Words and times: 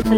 Hej 0.00 0.12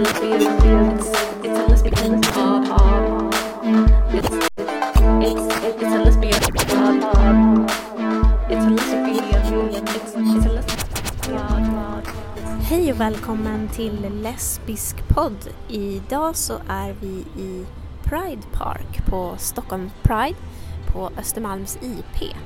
och 12.93 13.00
välkommen 13.00 13.68
till 13.68 14.23
Lesbisk 14.23 15.08
podd. 15.08 15.48
Idag 15.68 16.36
så 16.36 16.54
är 16.68 16.94
vi 17.00 17.24
i 17.42 17.66
Pride 18.04 18.42
Park 18.52 19.06
på 19.06 19.34
Stockholm 19.38 19.90
Pride 20.02 20.38
på 20.86 21.10
Östermalms 21.18 21.78
IP. 21.82 22.36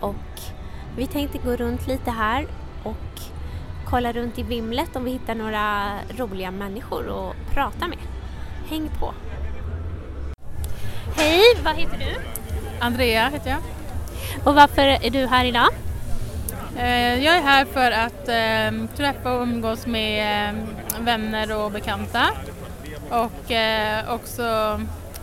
Och 0.00 0.40
vi 0.96 1.06
tänkte 1.06 1.38
gå 1.38 1.56
runt 1.56 1.86
lite 1.86 2.10
här 2.10 2.46
och 2.84 3.29
kolla 3.90 4.12
runt 4.12 4.38
i 4.38 4.42
vimlet 4.42 4.96
om 4.96 5.04
vi 5.04 5.10
hittar 5.10 5.34
några 5.34 5.92
roliga 6.18 6.50
människor 6.50 7.30
att 7.30 7.54
prata 7.54 7.88
med. 7.88 7.98
Häng 8.68 8.90
på! 9.00 9.14
Hej, 11.16 11.42
vad 11.64 11.74
heter 11.76 11.98
du? 11.98 12.16
Andrea 12.80 13.28
heter 13.28 13.50
jag. 13.50 13.60
Och 14.44 14.54
varför 14.54 14.82
är 14.82 15.10
du 15.10 15.26
här 15.26 15.44
idag? 15.44 15.68
Eh, 16.76 17.24
Jag 17.24 17.36
är 17.36 17.42
här 17.42 17.64
för 17.64 17.90
att 17.90 18.28
eh, 18.28 18.96
träffa 18.96 19.32
och 19.32 19.42
umgås 19.42 19.86
med 19.86 20.48
eh, 20.48 20.54
vänner 21.00 21.56
och 21.56 21.70
bekanta 21.72 22.26
och 23.10 23.50
eh, 23.52 24.14
också 24.14 24.80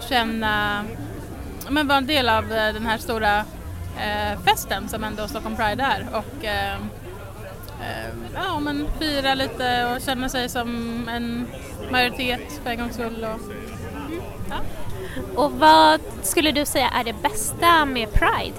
känna, 0.10 0.84
men 1.70 1.88
vara 1.88 1.98
en 1.98 2.08
del 2.08 2.30
av 2.30 2.44
eh, 2.52 2.74
den 2.74 2.86
här 2.86 2.98
stora 2.98 3.46
festen 4.46 4.90
som 4.90 5.04
ändå 5.04 5.28
Stockholm 5.28 5.56
Pride 5.56 5.84
är 5.84 6.08
och 6.14 6.46
eh, 6.46 6.74
eh, 6.74 6.80
ja, 8.34 8.60
men 8.60 8.88
fira 9.00 9.36
lite 9.36 9.86
och 9.86 10.02
känna 10.02 10.30
sig 10.30 10.50
som 10.50 10.68
en 11.10 11.48
majoritet 11.92 12.60
för 12.64 12.70
en 12.70 12.78
gångs 12.78 12.94
skull. 12.94 13.24
Och, 13.34 13.40
ja. 14.50 14.58
Och 15.36 15.52
vad 15.52 16.02
skulle 16.22 16.52
du 16.52 16.66
säga 16.66 16.90
är 16.90 17.04
det 17.04 17.14
bästa 17.14 17.86
med 17.86 18.10
Pride? 18.14 18.58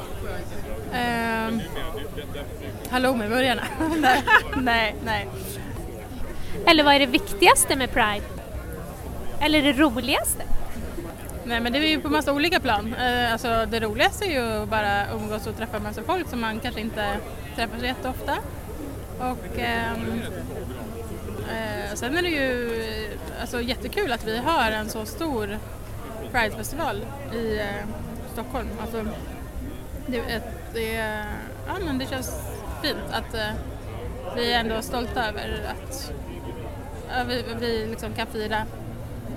Eh, 0.92 1.58
Halloumiburgarna. 2.90 3.62
nej, 3.96 4.22
nej, 4.56 4.94
nej. 5.04 5.28
Eller 6.66 6.84
vad 6.84 6.94
är 6.94 6.98
det 6.98 7.06
viktigaste 7.06 7.76
med 7.76 7.90
Pride? 7.90 8.26
Eller 9.40 9.62
det 9.62 9.72
roligaste? 9.72 10.42
Nej 11.44 11.60
men 11.60 11.72
det 11.72 11.78
är 11.78 11.82
ju 11.82 12.00
på 12.00 12.08
massa 12.08 12.32
olika 12.32 12.60
plan. 12.60 12.94
Eh, 12.94 13.32
alltså 13.32 13.66
det 13.70 13.80
roligaste 13.80 14.24
är 14.24 14.30
ju 14.30 14.66
bara 14.66 15.10
umgås 15.10 15.46
och 15.46 15.56
träffa 15.56 15.78
massa 15.78 16.02
folk 16.02 16.28
som 16.28 16.40
man 16.40 16.60
kanske 16.60 16.80
inte 16.80 17.16
träffar 17.56 17.78
så 17.78 17.84
jätteofta. 17.84 18.38
Och 19.18 19.58
ehm, 19.58 20.22
eh, 21.48 21.94
sen 21.94 22.16
är 22.16 22.22
det 22.22 22.28
ju 22.28 22.80
alltså, 23.40 23.60
jättekul 23.60 24.12
att 24.12 24.24
vi 24.24 24.38
har 24.38 24.70
en 24.70 24.88
så 24.88 25.06
stor 25.06 25.58
Pridefestival 26.32 27.06
i 27.34 27.58
eh, 27.58 27.88
Stockholm. 28.32 28.68
Alltså, 28.80 29.04
det, 30.06 30.42
det, 30.74 30.92
ja, 31.66 31.74
men 31.84 31.98
det 31.98 32.06
känns 32.06 32.40
fint 32.82 32.98
att 33.10 33.34
eh, 33.34 33.50
vi 34.36 34.52
är 34.52 34.60
ändå 34.60 34.82
stolta 34.82 35.28
över 35.28 35.66
att 35.68 36.12
ja, 37.08 37.24
vi, 37.28 37.44
vi 37.60 37.86
liksom 37.86 38.14
kan 38.14 38.26
fira 38.26 38.62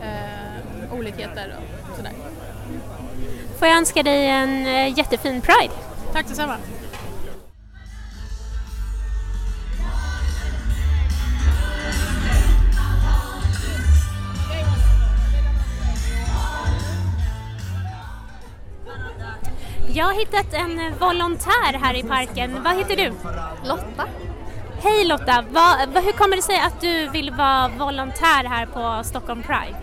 eh, 0.02 0.94
olikheter 0.94 1.56
och 1.90 1.96
sådär. 1.96 2.14
Får 3.60 3.68
jag 3.68 3.78
önska 3.78 4.04
dig 4.04 4.28
en 4.28 4.68
eh, 4.68 4.98
jättefin 4.98 5.42
Pride? 5.42 5.74
Tack 6.14 6.28
detsamma! 6.28 6.58
Jag 20.02 20.08
har 20.08 20.14
hittat 20.14 20.54
en 20.54 20.82
volontär 21.00 21.80
här 21.82 21.96
i 21.96 22.04
parken. 22.04 22.64
Vad 22.64 22.76
heter 22.76 22.96
du? 22.96 23.14
Lotta. 23.70 24.08
Hej 24.84 25.06
Lotta! 25.06 25.46
Vad, 25.50 26.04
hur 26.04 26.12
kommer 26.12 26.36
det 26.36 26.42
sig 26.42 26.60
att 26.60 26.82
du 26.82 27.10
vill 27.10 27.32
vara 27.32 27.68
volontär 27.68 28.44
här 28.44 28.66
på 28.66 29.04
Stockholm 29.04 29.44
Pride? 29.44 29.78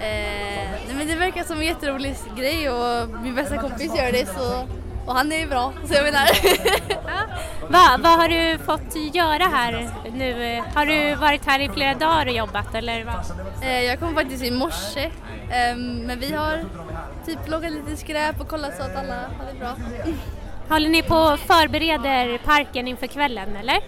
Eh, 0.00 0.96
men 0.96 1.06
det 1.06 1.14
verkar 1.14 1.44
som 1.44 1.58
en 1.58 1.66
jätterolig 1.66 2.14
grej 2.36 2.70
och 2.70 3.08
min 3.22 3.34
bästa 3.34 3.58
kompis 3.58 3.96
gör 3.96 4.12
det 4.12 4.26
så, 4.26 4.68
och 5.06 5.14
han 5.14 5.32
är 5.32 5.38
ju 5.38 5.46
bra 5.46 5.72
så 5.88 5.94
jag 5.94 6.04
menar. 6.04 6.28
Va, 7.72 7.98
vad 7.98 8.12
har 8.12 8.28
du 8.28 8.58
fått 8.58 9.14
göra 9.14 9.44
här 9.44 9.90
nu? 10.12 10.62
Har 10.74 10.86
du 10.86 11.14
varit 11.14 11.46
här 11.46 11.60
i 11.60 11.68
flera 11.68 11.94
dagar 11.94 12.26
och 12.26 12.32
jobbat 12.32 12.74
eller? 12.74 13.04
Vad? 13.04 13.14
eh, 13.62 13.82
jag 13.82 14.00
kom 14.00 14.14
faktiskt 14.14 14.44
i 14.44 14.50
morse 14.50 15.04
eh, 15.50 15.76
men 15.76 16.18
vi 16.20 16.34
har 16.34 16.64
typ 17.26 17.44
plockat 17.44 17.72
lite 17.72 17.96
skräp 17.96 18.40
och 18.40 18.48
kollat 18.48 18.76
så 18.76 18.82
att 18.82 18.96
alla 18.96 19.14
har 19.14 19.52
det 19.52 19.58
bra. 19.58 19.76
Håller 20.68 20.88
ni 20.88 21.02
på 21.02 21.14
och 21.14 21.38
förbereder 21.38 22.38
parken 22.38 22.88
inför 22.88 23.06
kvällen 23.06 23.56
eller? 23.56 23.80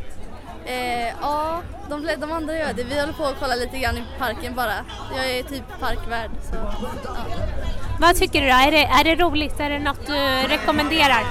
Eh, 0.66 1.08
ja, 1.20 1.62
de, 1.90 2.08
de 2.18 2.32
andra 2.32 2.58
gör 2.58 2.72
det. 2.72 2.84
Vi 2.84 3.00
håller 3.00 3.12
på 3.12 3.24
att 3.24 3.40
kolla 3.40 3.54
lite 3.54 3.78
grann 3.78 3.96
i 3.96 4.02
parken 4.18 4.54
bara. 4.54 4.74
Jag 5.16 5.30
är 5.30 5.42
typ 5.42 5.62
parkvärd. 5.80 6.30
Så, 6.50 6.56
ja. 7.04 7.16
Vad 8.00 8.16
tycker 8.16 8.40
du 8.40 8.46
då? 8.48 8.54
Är 8.54 8.70
det, 8.70 8.84
är 8.84 9.04
det 9.04 9.22
roligt? 9.22 9.60
Är 9.60 9.70
det 9.70 9.78
något 9.78 10.06
du 10.06 10.48
rekommenderar? 10.48 11.24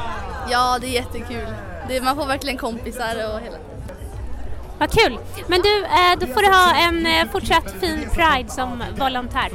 ja, 0.49 0.77
det 0.81 0.87
är 0.87 0.91
jättekul. 0.91 1.47
Det, 1.87 2.01
man 2.01 2.15
får 2.15 2.25
verkligen 2.25 2.57
kompisar 2.57 3.33
och 3.33 3.39
hela. 3.39 3.57
Vad 4.79 4.91
kul! 4.91 5.19
Men 5.47 5.61
du, 5.61 5.83
eh, 5.83 6.19
då 6.19 6.27
får 6.27 6.41
du 6.41 6.47
ha 6.47 6.75
en 6.75 7.05
eh, 7.05 7.31
fortsatt 7.31 7.71
fin 7.79 8.09
Pride 8.13 8.49
som 8.49 8.83
volontär. 8.99 9.49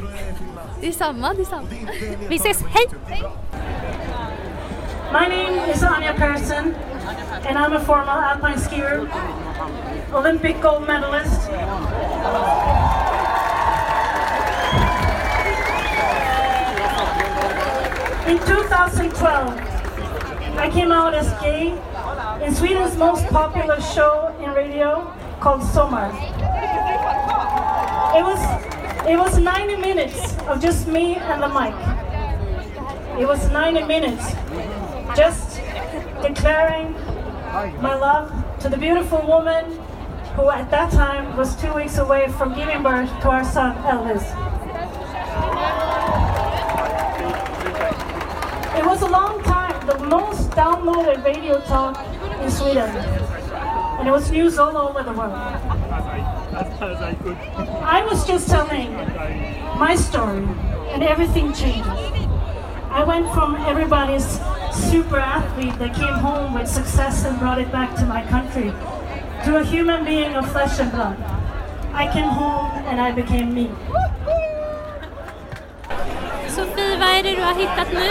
Det 0.82 0.88
är 0.88 0.92
samma, 0.92 1.34
det 1.34 1.40
är 1.40 1.44
samma. 1.44 1.68
Vi 2.28 2.36
ses, 2.36 2.64
hej! 2.70 2.86
My 5.12 5.28
name 5.28 5.70
is 5.72 5.82
Anya 5.82 6.12
Persson, 6.12 6.74
and 7.46 7.58
I'm 7.58 7.72
a 7.76 7.80
former 7.80 8.10
alpine 8.10 8.58
skier, 8.58 9.06
Olympic 10.12 10.60
gold 10.60 10.86
medalist. 10.88 11.50
In 18.26 18.38
2012, 18.38 19.60
I 20.58 20.70
came 20.70 20.90
out 20.90 21.14
as 21.14 21.30
gay 21.40 21.74
in 22.44 22.54
Sweden's 22.54 22.98
most 22.98 23.28
popular 23.28 23.80
show 23.80 24.34
in 24.44 24.50
radio 24.50 25.12
called 25.38 25.62
Sommar. 25.62 26.10
It 28.16 28.24
was 28.24 28.71
it 29.08 29.18
was 29.18 29.38
90 29.38 29.76
minutes 29.76 30.36
of 30.46 30.60
just 30.62 30.86
me 30.86 31.16
and 31.16 31.42
the 31.42 31.48
mic. 31.48 31.74
It 33.20 33.26
was 33.26 33.50
90 33.50 33.84
minutes 33.84 34.32
just 35.16 35.56
declaring 36.22 36.92
my 37.82 37.94
love 37.94 38.30
to 38.60 38.68
the 38.68 38.76
beautiful 38.76 39.26
woman 39.26 39.64
who 40.36 40.48
at 40.50 40.70
that 40.70 40.92
time 40.92 41.36
was 41.36 41.54
two 41.60 41.72
weeks 41.74 41.98
away 41.98 42.28
from 42.28 42.54
giving 42.54 42.82
birth 42.82 43.10
to 43.22 43.28
our 43.28 43.44
son 43.44 43.76
Elvis. 43.82 44.22
It 48.78 48.86
was 48.86 49.02
a 49.02 49.08
long 49.08 49.42
time, 49.42 49.86
the 49.86 49.98
most 49.98 50.50
downloaded 50.52 51.24
radio 51.24 51.60
talk 51.62 51.98
in 52.40 52.50
Sweden. 52.50 52.88
And 53.98 54.08
it 54.08 54.12
was 54.12 54.30
news 54.30 54.58
all 54.58 54.76
over 54.76 55.02
the 55.02 55.12
world. 55.12 55.81
I 56.62 58.06
was 58.08 58.26
just 58.26 58.48
telling 58.48 58.92
my 59.78 59.94
story 59.96 60.44
and 60.92 61.02
everything 61.02 61.52
changed. 61.52 61.88
I 61.88 63.04
went 63.04 63.32
from 63.32 63.56
everybody's 63.56 64.38
super 64.72 65.18
athlete 65.18 65.78
that 65.78 65.94
came 65.94 66.14
home 66.14 66.54
with 66.54 66.68
success 66.68 67.24
and 67.24 67.38
brought 67.38 67.58
it 67.58 67.72
back 67.72 67.96
to 67.96 68.06
my 68.06 68.22
country 68.26 68.70
to 69.44 69.56
a 69.56 69.64
human 69.64 70.04
being 70.04 70.34
of 70.34 70.50
flesh 70.52 70.78
and 70.78 70.90
blood. 70.92 71.16
I 71.92 72.10
came 72.12 72.28
home 72.28 72.70
and 72.86 73.00
I 73.00 73.12
became 73.12 73.52
me. 73.54 73.70
Vad 77.02 77.10
är 77.10 77.22
det 77.22 77.36
du 77.36 77.42
har 77.42 77.54
hittat 77.54 77.92
nu? 77.92 78.08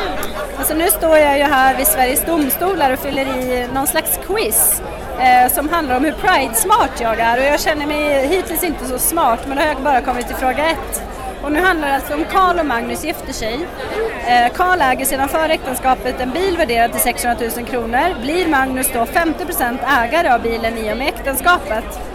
Alltså 0.57 0.73
nu 0.73 0.87
står 0.87 1.17
jag 1.17 1.37
ju 1.37 1.43
här 1.43 1.77
vid 1.77 1.87
Sveriges 1.87 2.25
domstolar 2.25 2.93
och 2.93 2.99
fyller 2.99 3.21
i 3.21 3.67
någon 3.73 3.87
slags 3.87 4.19
quiz 4.27 4.81
eh, 5.19 5.51
som 5.51 5.69
handlar 5.69 5.97
om 5.97 6.05
hur 6.05 6.11
Pride-smart 6.11 7.01
jag 7.01 7.19
är 7.19 7.37
och 7.37 7.43
jag 7.43 7.59
känner 7.59 7.85
mig 7.85 8.27
hittills 8.27 8.63
inte 8.63 8.85
så 8.85 8.99
smart 8.99 9.39
men 9.47 9.57
då 9.57 9.63
har 9.63 9.69
jag 9.69 9.81
bara 9.81 10.01
kommit 10.01 10.27
till 10.27 10.35
fråga 10.35 10.69
ett. 10.69 11.03
Och 11.43 11.51
nu 11.51 11.59
handlar 11.59 11.87
det 11.87 11.95
alltså 11.95 12.13
om 12.13 12.25
Karl 12.31 12.59
och 12.59 12.65
Magnus 12.65 13.03
gifter 13.03 13.33
sig. 13.33 13.67
Eh, 14.27 14.53
Karl 14.53 14.81
äger 14.81 15.05
sedan 15.05 15.29
före 15.29 15.53
äktenskapet 15.53 16.19
en 16.19 16.31
bil 16.31 16.57
värderad 16.57 16.91
till 16.91 17.01
600 17.01 17.49
000 17.57 17.65
kronor. 17.65 18.21
Blir 18.21 18.47
Magnus 18.47 18.89
då 18.93 18.99
50% 18.99 19.77
ägare 20.03 20.29
av 20.29 20.41
bilen 20.41 20.77
i 20.77 20.93
och 20.93 20.97
med 20.97 21.07
äktenskapet? 21.07 22.10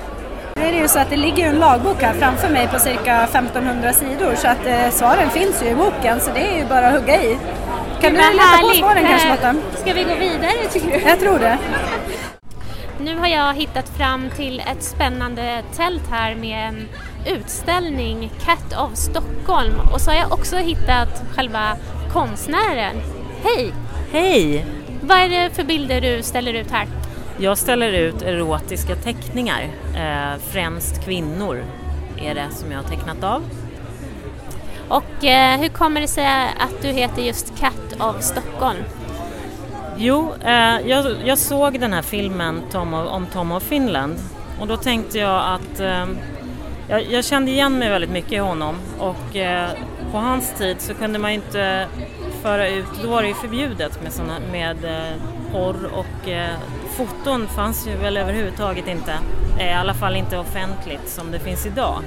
Nu 0.56 0.62
är 0.62 0.72
det 0.72 0.78
ju 0.78 0.88
så 0.88 0.98
att 0.98 1.10
det 1.10 1.16
ligger 1.16 1.46
en 1.48 1.58
lagbok 1.58 2.02
här 2.02 2.14
framför 2.14 2.48
mig 2.48 2.68
på 2.68 2.78
cirka 2.78 3.22
1500 3.24 3.92
sidor 3.92 4.34
så 4.34 4.48
att 4.48 4.66
eh, 4.66 4.90
svaren 4.90 5.30
finns 5.30 5.62
ju 5.62 5.66
i 5.68 5.74
boken 5.74 6.20
så 6.20 6.30
det 6.34 6.40
är 6.40 6.58
ju 6.58 6.64
bara 6.64 6.88
att 6.88 7.00
hugga 7.00 7.22
i. 7.22 7.38
Kan 8.00 8.12
du 8.12 8.18
Vad 8.18 8.34
läsa 8.36 8.48
på 8.60 8.66
härligt. 8.66 8.78
svaren 8.80 9.06
kanske 9.06 9.28
Eh, 9.28 9.34
Lotta? 9.34 9.54
Ska 9.80 9.92
vi 9.92 10.04
gå 10.04 10.14
vidare 10.14 10.68
tycker 10.72 10.90
du? 11.00 11.08
Jag 11.08 11.20
tror 11.20 11.38
det. 11.38 11.58
nu 13.00 13.18
har 13.18 13.26
jag 13.26 13.54
hittat 13.54 13.88
fram 13.88 14.30
till 14.36 14.60
ett 14.60 14.82
spännande 14.82 15.62
tält 15.76 16.02
här 16.10 16.34
med 16.34 16.68
en 16.68 16.88
utställning, 17.26 18.30
Cat 18.44 18.78
of 18.80 18.96
Stockholm. 18.98 19.74
Och 19.92 20.00
så 20.00 20.10
har 20.10 20.18
jag 20.18 20.32
också 20.32 20.56
hittat 20.56 21.22
själva 21.36 21.76
konstnären. 22.12 22.96
Hej! 23.44 23.72
Hej! 24.12 24.66
Vad 25.02 25.18
är 25.18 25.28
det 25.28 25.50
för 25.54 25.64
bilder 25.64 26.00
du 26.00 26.22
ställer 26.22 26.54
ut 26.54 26.70
här? 26.70 26.86
Jag 27.38 27.58
ställer 27.58 27.92
ut 27.92 28.22
erotiska 28.22 28.96
teckningar, 28.96 29.62
eh, 29.94 30.40
främst 30.50 31.04
kvinnor 31.04 31.64
är 32.18 32.34
det 32.34 32.46
som 32.50 32.72
jag 32.72 32.78
har 32.78 32.88
tecknat 32.88 33.24
av. 33.24 33.42
Och 34.88 35.24
eh, 35.24 35.60
hur 35.60 35.68
kommer 35.68 36.00
det 36.00 36.08
sig 36.08 36.26
att 36.58 36.82
du 36.82 36.88
heter 36.88 37.22
just 37.22 37.58
Cat 37.58 38.00
of 38.00 38.22
Stockholm? 38.22 38.78
Jo, 39.96 40.34
eh, 40.44 40.80
jag, 40.86 41.06
jag, 41.24 41.38
såg 41.38 41.80
den 41.80 41.92
här 41.92 42.02
filmen 42.02 42.62
Tom 42.70 42.94
of, 42.94 43.08
om 43.08 43.26
Tom 43.26 43.52
of 43.52 43.62
Finland 43.62 44.14
och 44.60 44.66
då 44.66 44.76
tänkte 44.76 45.18
jag 45.18 45.42
att 45.54 45.80
eh, 45.80 46.06
jag, 46.88 47.02
jag, 47.10 47.24
kände 47.24 47.50
igen 47.50 47.78
mig 47.78 47.88
väldigt 47.88 48.10
mycket 48.10 48.32
i 48.32 48.36
honom 48.36 48.76
och 48.98 49.36
eh, 49.36 49.70
på 50.12 50.18
hans 50.18 50.52
tid 50.58 50.80
så 50.80 50.94
kunde 50.94 51.18
man 51.18 51.30
inte 51.30 51.86
föra 52.42 52.68
ut, 52.68 52.86
då 53.02 53.08
var 53.08 53.22
det 53.22 53.28
ju 53.28 53.34
förbjudet 53.34 54.02
med, 54.02 54.12
såna, 54.12 54.38
med 54.52 54.84
eh, 54.84 55.16
porr 55.56 55.90
och 55.92 56.28
eh, 56.28 56.56
foton 56.96 57.46
fanns 57.46 57.88
ju 57.88 57.96
väl 57.96 58.16
överhuvudtaget 58.16 58.88
inte, 58.88 59.18
eh, 59.58 59.70
i 59.70 59.72
alla 59.72 59.94
fall 59.94 60.16
inte 60.16 60.38
offentligt 60.38 61.08
som 61.08 61.30
det 61.30 61.38
finns 61.38 61.66
idag. 61.66 62.02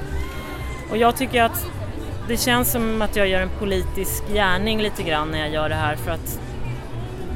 Och 0.91 0.97
jag 0.97 1.15
tycker 1.17 1.43
att 1.43 1.65
det 2.27 2.37
känns 2.37 2.71
som 2.71 3.01
att 3.01 3.15
jag 3.15 3.27
gör 3.27 3.41
en 3.41 3.49
politisk 3.59 4.23
gärning 4.33 4.81
lite 4.81 5.03
grann 5.03 5.31
när 5.31 5.39
jag 5.39 5.49
gör 5.49 5.69
det 5.69 5.75
här 5.75 5.95
för 5.95 6.11
att 6.11 6.39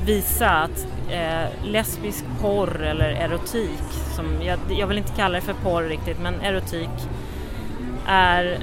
visa 0.06 0.50
att 0.50 0.88
eh, 1.12 1.66
lesbisk 1.66 2.26
porr 2.42 2.84
eller 2.84 3.10
erotik, 3.10 3.84
som 4.16 4.42
jag, 4.42 4.60
jag 4.70 4.88
vill 4.88 4.98
inte 4.98 5.14
kalla 5.16 5.36
det 5.36 5.42
för 5.42 5.54
porr 5.54 5.84
riktigt, 5.84 6.20
men 6.20 6.42
erotik 6.42 6.90
är 8.08 8.60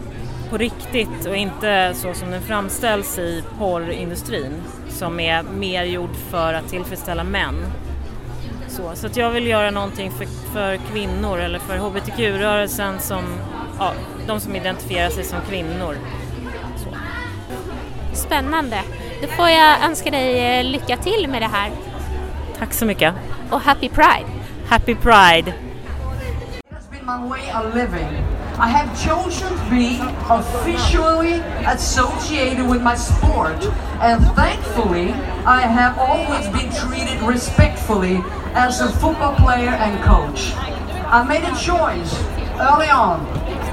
på 0.51 0.59
riktigt 0.59 1.27
och 1.27 1.37
inte 1.37 1.93
så 1.95 2.15
som 2.15 2.31
den 2.31 2.43
framställs 2.43 3.19
i 3.19 3.45
porrindustrin 3.59 4.63
som 4.89 5.21
är 5.21 5.43
mer 5.43 5.85
gjord 5.85 6.17
för 6.31 6.55
att 6.55 6.69
tillfredsställa 6.69 7.25
män. 7.25 7.55
Så, 8.69 8.91
så 8.95 9.07
att 9.07 9.17
jag 9.17 9.31
vill 9.31 9.47
göra 9.47 9.71
någonting 9.71 10.11
för, 10.11 10.27
för 10.53 10.77
kvinnor 10.77 11.39
eller 11.39 11.59
för 11.59 11.79
hbtq-rörelsen 11.79 13.01
som, 13.01 13.25
ja, 13.79 13.93
de 14.27 14.41
som 14.41 14.57
identifierar 14.57 15.11
sig 15.11 15.25
som 15.25 15.39
kvinnor. 15.49 15.97
Så. 16.77 16.97
Spännande. 18.17 18.83
Då 19.23 19.27
får 19.27 19.49
jag 19.49 19.85
önska 19.85 20.11
dig 20.11 20.59
eh, 20.59 20.65
lycka 20.65 20.97
till 20.97 21.29
med 21.29 21.43
det 21.43 21.49
här. 21.49 21.71
Tack 22.59 22.73
så 22.73 22.85
mycket. 22.87 23.15
Och 23.51 23.61
Happy 23.61 23.89
Pride! 23.89 24.27
Happy 24.69 24.95
Pride! 24.95 25.49
It 25.49 26.75
has 26.75 26.89
been 26.91 27.07
my 27.07 27.29
way 27.29 27.53
of 27.53 27.75
living. 27.75 28.40
I 28.61 28.69
have 28.69 28.93
chosen 29.03 29.49
to 29.49 29.71
be 29.71 29.99
officially 30.29 31.41
associated 31.65 32.69
with 32.69 32.83
my 32.83 32.95
sport, 32.95 33.65
and 34.03 34.23
thankfully, 34.37 35.13
I 35.47 35.63
have 35.63 35.97
always 35.97 36.47
been 36.49 36.71
treated 36.71 37.23
respectfully 37.23 38.21
as 38.53 38.83
a 38.83 38.91
football 38.91 39.35
player 39.37 39.71
and 39.71 39.99
coach. 40.05 40.53
I 41.09 41.25
made 41.27 41.43
a 41.43 41.57
choice 41.57 42.13
early 42.61 42.91
on 42.91 43.25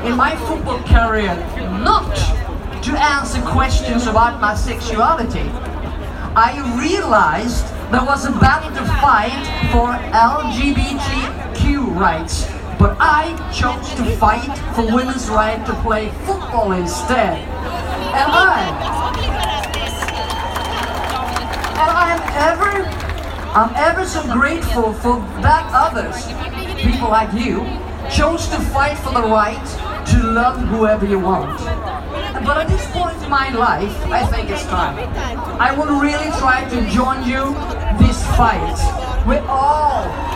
in 0.06 0.16
my 0.16 0.38
football 0.48 0.80
career 0.84 1.36
not 1.84 2.16
to 2.84 2.98
answer 2.98 3.42
questions 3.42 4.08
about 4.08 4.40
my 4.40 4.56
sexuality. 4.56 5.52
I 6.34 6.64
realized 6.80 7.68
there 7.92 8.06
was 8.06 8.26
a 8.26 8.32
battle 8.40 8.72
to 8.72 8.86
fight 9.02 9.44
for 9.74 9.92
LGBTQ 10.16 11.94
rights, 11.94 12.48
but 12.80 12.96
I 13.00 13.34
chose 13.52 13.94
to 13.96 14.06
fight 14.18 14.56
for 14.76 14.84
women's 14.94 15.30
right 15.30 15.66
to 15.66 15.74
play 15.82 16.10
football 16.26 16.74
instead. 16.74 17.40
And 17.40 18.32
I, 18.32 19.08
and 21.82 21.92
I 21.92 22.08
am 22.16 22.22
ever, 22.52 22.72
I'm 23.58 23.76
ever 23.76 24.06
so 24.06 24.22
grateful 24.32 24.94
for 24.94 25.20
that 25.42 25.70
others, 25.74 26.28
people 26.82 27.10
like 27.10 27.34
you, 27.34 27.66
chose 28.12 28.48
to 28.50 28.60
fight 28.72 28.98
for 29.00 29.12
the 29.12 29.24
right 29.24 29.66
to 30.08 30.24
love 30.24 30.60
whoever 30.70 31.06
you 31.06 31.20
want. 31.20 31.60
But 32.46 32.58
at 32.58 32.68
this 32.68 32.86
point 32.92 33.22
in 33.24 33.30
my 33.30 33.50
life, 33.50 33.96
I 34.06 34.26
think 34.28 34.50
it's 34.52 34.64
time. 34.66 34.98
I 35.60 35.76
will 35.76 36.00
really 36.00 36.30
try 36.38 36.68
to 36.70 36.90
join 36.90 37.28
you 37.28 37.54
this 37.98 38.26
fight. 38.38 38.78
We're 39.26 39.46
all 39.50 40.27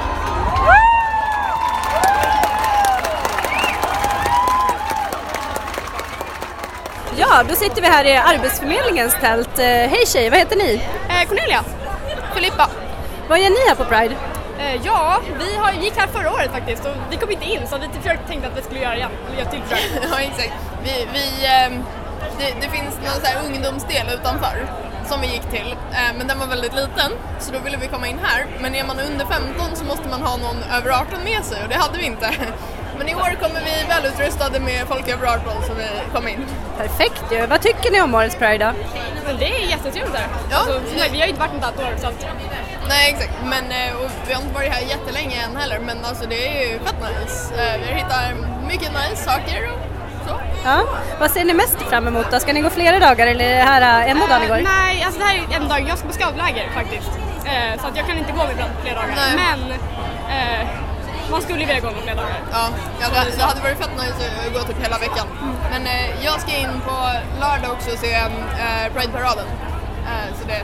Ja, 7.21 7.44
då 7.50 7.56
sitter 7.56 7.81
vi 7.81 7.88
här 7.88 8.06
i 8.06 8.15
Arbetsförmedlingens 8.18 9.15
tält. 9.21 9.59
Eh, 9.59 9.65
Hej 9.65 10.06
tjejer, 10.07 10.31
vad 10.31 10.39
heter 10.39 10.56
ni? 10.56 10.81
Eh, 11.09 11.27
Cornelia. 11.27 11.63
Filippa. 12.35 12.69
Vad 13.29 13.39
gör 13.39 13.50
ni 13.50 13.68
här 13.69 13.75
på 13.75 13.85
Pride? 13.85 14.15
Eh, 14.59 14.85
ja, 14.85 15.19
vi 15.39 15.56
har, 15.56 15.71
gick 15.71 15.97
här 15.97 16.07
förra 16.07 16.31
året 16.31 16.51
faktiskt 16.51 16.85
och 16.85 16.91
vi 17.12 17.18
kom 17.18 17.31
inte 17.31 17.45
in 17.45 17.68
så 17.68 17.77
vi 17.77 17.88
tänkte 18.27 18.47
att 18.47 18.57
vi 18.57 18.62
skulle 18.62 18.79
göra 18.79 18.95
igen. 18.95 19.12
Eller 19.27 19.39
göra 19.39 19.50
till. 19.50 19.62
Ja, 20.12 20.19
exakt. 20.19 20.53
Vi, 20.83 21.07
vi, 21.13 21.45
ehm, 21.45 21.83
det, 22.39 22.53
det 22.62 22.69
finns 22.69 22.95
någon 23.06 23.21
så 23.23 23.47
ungdomsdel 23.47 24.07
utanför 24.13 24.68
som 25.09 25.21
vi 25.21 25.27
gick 25.27 25.50
till, 25.51 25.75
men 26.18 26.27
den 26.27 26.39
var 26.39 26.47
väldigt 26.47 26.75
liten 26.75 27.12
så 27.39 27.51
då 27.51 27.59
ville 27.59 27.77
vi 27.77 27.88
komma 27.88 28.07
in 28.07 28.19
här. 28.23 28.45
Men 28.62 28.75
är 28.75 28.83
man 28.83 29.00
under 29.00 29.25
15 29.25 29.75
så 29.75 29.83
måste 29.83 30.07
man 30.09 30.21
ha 30.21 30.38
någon 30.38 30.63
över 30.77 30.89
18 30.89 31.23
med 31.23 31.45
sig 31.45 31.63
och 31.63 31.69
det 31.69 31.75
hade 31.75 31.97
vi 31.97 32.06
inte. 32.06 32.29
Men 33.01 33.09
i 33.09 33.15
år 33.15 33.36
kommer 33.44 33.62
vi 33.62 33.86
välutrustade 33.89 34.59
med 34.59 34.88
folk 34.88 35.07
över 35.07 35.27
18 35.27 35.44
så 35.68 35.74
vi 35.74 35.86
kom 36.13 36.27
in. 36.27 36.45
Perfekt 36.77 37.24
ju. 37.31 37.45
Vad 37.45 37.62
tycker 37.62 37.92
ni 37.92 38.01
om 38.01 38.15
årets 38.15 38.36
Pride 38.36 38.65
då? 38.65 38.71
Men 39.25 39.38
det 39.38 39.45
är 39.45 39.69
jättetrevligt 39.69 40.15
här. 40.15 40.27
Ja. 40.51 40.57
Alltså, 40.57 40.80
nej, 40.98 41.09
vi 41.12 41.19
har 41.19 41.25
ju 41.25 41.30
inte 41.30 41.39
varit 41.39 41.53
något 41.53 41.63
annat 41.63 41.80
år 41.80 41.94
så 41.98 42.07
att, 42.07 42.25
Nej 42.88 43.09
exakt, 43.13 43.33
men 43.44 43.63
eh, 43.71 43.95
och 44.01 44.09
vi 44.27 44.33
har 44.33 44.42
inte 44.42 44.53
varit 44.53 44.71
här 44.74 44.81
jättelänge 44.81 45.36
än 45.45 45.56
heller 45.56 45.80
men 45.80 46.06
alltså 46.06 46.25
det 46.30 46.48
är 46.48 46.68
ju 46.71 46.80
fett 46.80 46.95
nice. 47.01 47.53
Eh, 47.63 47.80
Vi 47.88 47.94
hittar 47.94 48.36
mycket 48.68 48.92
nice 48.92 49.24
saker 49.24 49.69
och 49.71 49.80
så. 50.30 50.36
Ja. 50.65 50.83
Vad 51.19 51.31
ser 51.31 51.45
ni 51.45 51.54
mest 51.54 51.81
fram 51.81 52.07
emot 52.07 52.31
då? 52.31 52.39
Ska 52.39 52.54
ni 52.54 52.62
gå 52.62 52.69
flera 52.69 53.00
dagar 53.00 53.27
eller 53.27 53.45
är 53.45 53.57
det 53.57 53.63
här 53.63 54.06
eh, 54.06 54.12
enda 54.12 54.27
dagen 54.27 54.42
ni 54.42 54.47
går? 54.47 54.62
Nej, 54.63 55.04
alltså 55.04 55.19
det 55.19 55.25
här 55.25 55.36
är 55.36 55.56
en 55.56 55.68
dag. 55.68 55.86
Jag 55.89 55.97
ska 55.97 56.07
på 56.07 56.13
scoutläger 56.13 56.69
faktiskt. 56.74 57.12
Eh, 57.45 57.81
så 57.81 57.88
att 57.88 57.97
jag 57.97 58.06
kan 58.07 58.18
inte 58.18 58.31
gå 58.31 58.38
med 58.38 58.56
flera 58.83 58.95
dagar. 58.95 59.15
Nej. 59.15 59.36
Men 59.36 59.71
eh, 60.38 60.68
man 61.31 61.42
skulle 61.42 61.66
vilja 61.66 61.80
gå 61.80 61.92
med 61.92 62.01
flera 62.01 62.16
dagar. 62.16 62.39
Ja, 62.51 62.63
ja 63.01 63.07
det, 63.13 63.38
det 63.38 63.44
hade 63.44 63.62
varit 63.62 63.78
fett 63.78 63.95
nice 64.04 64.24
att 64.48 64.54
gå 64.54 64.60
typ 64.60 64.83
hela 64.86 64.98
veckan. 64.98 65.28
Men 65.72 65.81
eh, 65.88 66.25
jag 66.25 66.42
ska 66.42 66.51
in 66.57 66.73
på 66.88 66.95
lördag 67.40 67.71
också 67.71 67.92
och 67.92 68.00
se 68.00 68.14
eh, 68.14 68.85
Pride-paraden. 68.94 69.47
Eh, 70.09 70.28
så 70.38 70.47
det, 70.47 70.61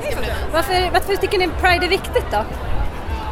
det 0.00 0.06
ska 0.06 0.20
bli 0.20 0.28
nice. 0.28 0.46
Varför, 0.52 0.90
varför 0.92 1.16
tycker 1.16 1.38
ni 1.38 1.48
Pride 1.48 1.86
är 1.86 1.90
viktigt 1.98 2.30
då? 2.30 2.44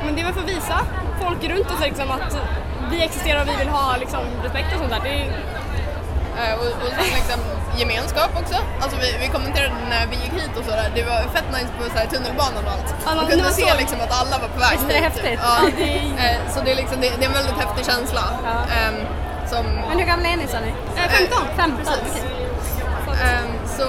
Men 0.04 0.14
det 0.14 0.20
är 0.20 0.24
väl 0.24 0.34
för 0.34 0.40
att 0.40 0.48
visa 0.48 0.78
folk 1.22 1.44
runt 1.44 1.70
oss 1.72 1.80
liksom 1.80 2.10
att 2.10 2.38
vi 2.90 3.04
existerar 3.04 3.40
och 3.42 3.48
vi 3.48 3.56
vill 3.56 3.68
ha 3.68 3.96
liksom, 3.96 4.20
respekt 4.42 4.72
och 4.74 4.78
sånt 4.78 4.90
där. 4.90 5.00
Det 5.04 5.14
är, 5.22 5.54
Eh, 6.38 6.54
och, 6.60 6.66
och 6.66 6.92
sen 6.98 7.10
liksom 7.20 7.40
gemenskap 7.82 8.30
också. 8.42 8.56
Alltså 8.82 8.96
vi, 9.02 9.08
vi 9.22 9.26
kommenterade 9.36 9.74
när 9.94 10.06
vi 10.10 10.16
gick 10.24 10.32
hit 10.42 10.52
och 10.58 10.64
sådär. 10.64 10.88
Det 10.94 11.02
var 11.02 11.20
fett 11.36 11.48
nice 11.56 11.70
på 11.78 11.82
så 11.92 11.98
här, 12.00 12.06
tunnelbanan 12.06 12.62
och 12.66 12.72
allt. 12.74 12.88
Ja, 13.06 13.14
Man 13.14 13.26
kunde 13.30 13.44
se 13.60 13.62
så- 13.70 13.76
liksom 13.82 13.98
att 14.04 14.12
alla 14.20 14.36
var 14.42 14.48
på 14.56 14.58
väg 14.66 14.72
Visst 14.78 14.90
är 14.90 14.94
det 15.00 15.04
häftigt? 15.10 15.40
Ja. 15.48 15.54
Ja, 15.62 15.70
det 15.78 15.88
är- 15.98 16.34
Eh, 16.34 16.38
så 16.52 16.58
det 16.64 16.70
är, 16.72 16.76
liksom, 16.82 16.96
det, 17.02 17.08
det 17.18 17.24
är 17.24 17.28
en 17.32 17.38
väldigt 17.40 17.58
häftig 17.64 17.84
känsla. 17.92 18.24
Ja. 18.48 18.54
Ehm, 18.76 18.96
som, 19.52 19.64
Men 19.88 19.98
hur 20.00 20.06
gamla 20.12 20.28
är 20.28 20.36
ni 20.36 20.46
sa 20.54 20.58
ni? 20.66 20.70
eh, 21.00 21.08
15! 21.18 21.38
15? 21.56 21.94
Precis. 22.04 22.24
Ehm, 23.24 23.50
så 23.78 23.86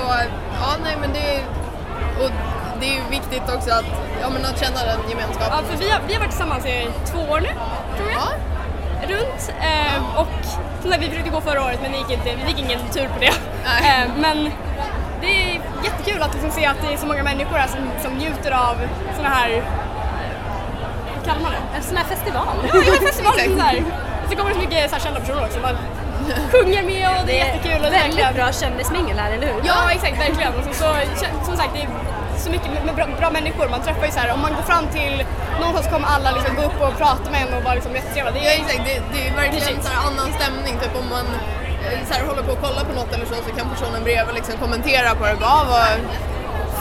ja, 0.61 0.69
nej 0.83 0.95
men 1.01 1.13
det 1.13 1.25
är, 1.35 1.41
och 2.23 2.31
det 2.79 2.97
är 2.97 3.01
viktigt 3.09 3.49
också 3.55 3.69
att, 3.79 3.85
ja, 4.21 4.27
men 4.29 4.45
att 4.45 4.59
känna 4.63 4.79
den 4.91 4.99
gemenskapen. 5.09 5.47
Ja, 5.51 5.59
för 5.69 5.77
vi 5.83 5.89
har, 5.89 5.99
vi 6.07 6.13
har 6.13 6.19
varit 6.19 6.31
tillsammans 6.31 6.65
i 6.65 6.89
två 7.11 7.19
år 7.19 7.39
nu, 7.39 7.49
tror 7.97 8.09
jag. 8.11 8.21
Ja. 8.21 8.29
Runt. 9.09 9.51
Eh, 9.61 10.19
och 10.21 10.27
sagt, 10.91 11.01
vi 11.03 11.09
försökte 11.09 11.29
gå 11.29 11.41
förra 11.41 11.63
året 11.65 11.79
men 11.81 11.91
det 11.91 11.97
gick 11.97 12.09
inte, 12.09 12.35
vi 12.35 12.43
fick 12.53 12.59
ingen 12.59 12.79
tur 12.93 13.07
på 13.13 13.19
det. 13.19 13.33
Nej. 13.65 14.01
Eh, 14.03 14.09
men 14.17 14.51
det 15.21 15.27
är 15.27 15.61
jättekul 15.83 16.21
att 16.21 16.33
liksom 16.33 16.51
se 16.51 16.65
att 16.65 16.77
det 16.87 16.93
är 16.93 16.97
så 16.97 17.05
många 17.07 17.23
människor 17.23 17.57
här 17.57 17.67
som, 17.67 17.79
som 18.03 18.13
njuter 18.17 18.51
av 18.51 18.75
såna 19.17 19.29
här, 19.29 19.63
vad 21.15 21.25
kallar 21.25 21.41
man 21.41 21.51
det? 21.51 21.77
En 21.77 21.83
sån 21.83 21.97
här 21.97 22.03
festival? 22.05 22.47
Ja, 22.73 22.75
en 22.99 23.07
festival! 23.07 23.33
Så 23.57 23.61
här. 23.63 23.83
Så 24.29 24.35
kommer 24.35 24.49
det 24.49 24.55
så 24.55 24.61
mycket 24.61 24.89
så 24.89 24.95
här, 24.95 25.03
kända 25.03 25.19
personer 25.19 25.43
också. 25.45 25.59
Man 25.59 25.75
sjunger 26.51 26.83
med 26.83 27.09
och 27.19 27.25
det 27.27 27.41
är 27.41 27.45
jättekul. 27.45 27.75
Och 27.85 27.91
det 27.91 27.97
är 27.97 28.01
Väldigt 28.01 28.19
verkligen- 28.25 28.33
bra 28.33 28.51
kändismingel 28.51 29.17
här, 29.19 29.31
eller 29.31 29.47
hur? 29.47 29.61
Ja, 29.63 29.91
exakt, 29.91 30.19
verkligen. 30.19 30.53
Och 30.53 30.63
så, 30.75 30.85
så, 31.15 31.25
som 31.45 31.57
sagt, 31.57 31.69
det 31.73 31.81
är 31.81 31.87
så 32.39 32.49
mycket 32.51 32.69
med, 32.85 32.95
bra, 32.95 33.05
bra 33.19 33.29
människor. 33.31 33.67
Man 33.69 33.81
träffar 33.81 34.05
ju 34.05 34.11
så 34.11 34.19
här, 34.19 34.33
om 34.33 34.41
man 34.41 34.53
går 34.57 34.61
fram 34.71 34.85
till 34.97 35.25
någon 35.61 35.83
så 35.83 35.89
kommer 35.89 36.07
alla 36.15 36.31
liksom 36.31 36.55
gå 36.55 36.61
upp 36.69 36.79
och 36.81 36.97
prata 37.03 37.25
med 37.31 37.39
en 37.43 37.53
och 37.57 37.63
vara 37.63 37.73
liksom 37.79 37.93
jättetrevliga. 37.95 38.33
Det 38.33 38.45
Ja 38.45 38.51
är, 38.53 38.59
exakt, 38.61 38.81
det, 38.89 38.95
det 39.13 39.19
är 39.27 39.31
verkligen 39.41 39.67
en 39.79 39.99
annan 40.09 40.29
stämning. 40.39 40.73
Typ 40.83 40.95
om 41.01 41.07
man 41.15 41.25
eh, 41.85 41.99
så 42.07 42.13
här, 42.13 42.21
håller 42.29 42.43
på 42.47 42.51
att 42.51 42.61
kolla 42.67 42.81
på 42.89 42.93
något 42.99 43.11
eller 43.15 43.25
så 43.25 43.35
så 43.47 43.51
kan 43.57 43.65
personen 43.73 44.03
bredvid 44.03 44.35
liksom 44.39 44.53
kommentera 44.63 45.09
på 45.19 45.23
det. 45.25 45.35
Bara, 45.43 45.49
"Ah, 45.59 45.65
vad 45.73 45.87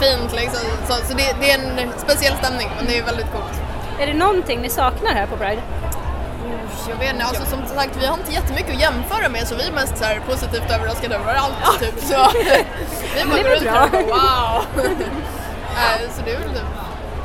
fint 0.01 0.31
liksom. 0.41 0.63
Så, 0.87 0.93
så 1.07 1.13
det, 1.19 1.27
det 1.41 1.51
är 1.51 1.55
en 1.59 1.89
speciell 2.05 2.35
stämning 2.41 2.69
men 2.77 2.85
det 2.87 2.97
är 2.97 3.03
väldigt 3.03 3.31
coolt. 3.31 3.55
Är 3.99 4.07
det 4.07 4.13
någonting 4.13 4.59
ni 4.61 4.69
saknar 4.69 5.11
här 5.19 5.25
på 5.27 5.37
Pride? 5.37 5.61
Jag 6.89 6.95
vet 6.95 7.13
inte, 7.13 7.25
alltså 7.25 7.45
som 7.45 7.59
sagt 7.77 7.89
vi 8.01 8.05
har 8.05 8.13
inte 8.17 8.31
jättemycket 8.33 8.75
att 8.75 8.81
jämföra 8.81 9.29
med 9.29 9.47
så 9.47 9.55
vi 9.55 9.67
är 9.67 9.71
mest 9.71 9.97
så 9.97 10.03
här 10.03 10.21
positivt 10.29 10.71
överraskade 10.71 11.15
över 11.15 11.33
allt 11.33 11.79
typ. 11.79 11.99
Så 11.99 12.15
vi 13.15 13.25
bara 13.25 13.35
det 13.35 13.49
är 13.49 13.59
går 13.63 13.71
här 13.71 13.85
och 13.85 14.07
bara 14.09 14.61
wow. 14.61 14.65
Så 16.15 16.21
det 16.25 16.31
är 16.31 16.37
väl 16.39 16.49
typ 16.49 16.69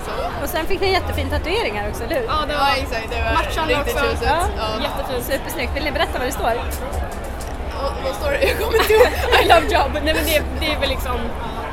så. 0.07 0.42
Och 0.42 0.49
sen 0.49 0.66
fick 0.66 0.80
ni 0.80 0.87
en 0.87 0.92
jättefin 0.92 1.30
tatuering 1.30 1.75
här 1.80 1.88
också, 1.90 2.04
eller 2.04 2.16
hur? 2.16 2.25
Ja, 2.26 2.35
det 2.49 2.54
var, 2.54 2.69
ja 2.69 2.76
exakt, 2.83 3.07
det 3.11 3.23
var 3.25 3.33
matchande 3.33 3.75
riktigt 3.75 3.95
också. 3.95 4.04
tjusigt. 4.04 4.30
Ja. 4.30 4.38
Ja. 4.59 4.69
Jättefint. 4.87 5.25
Supersnyggt. 5.33 5.76
Vill 5.76 5.85
ni 5.85 5.90
berätta 5.92 6.19
vad 6.19 6.26
det 6.28 6.33
står? 6.33 6.52
Och, 7.83 7.92
vad 8.04 8.14
står 8.14 8.30
det? 8.30 8.40
Jag 8.49 8.59
kommer 8.59 8.78
inte 8.83 8.92
ihåg. 8.92 9.07
I 9.42 9.45
love 9.52 9.66
job. 9.75 9.90
Nej 10.04 10.14
men 10.14 10.25
det, 10.30 10.42
det 10.61 10.73
är 10.75 10.78
väl 10.80 10.88
liksom 10.88 11.16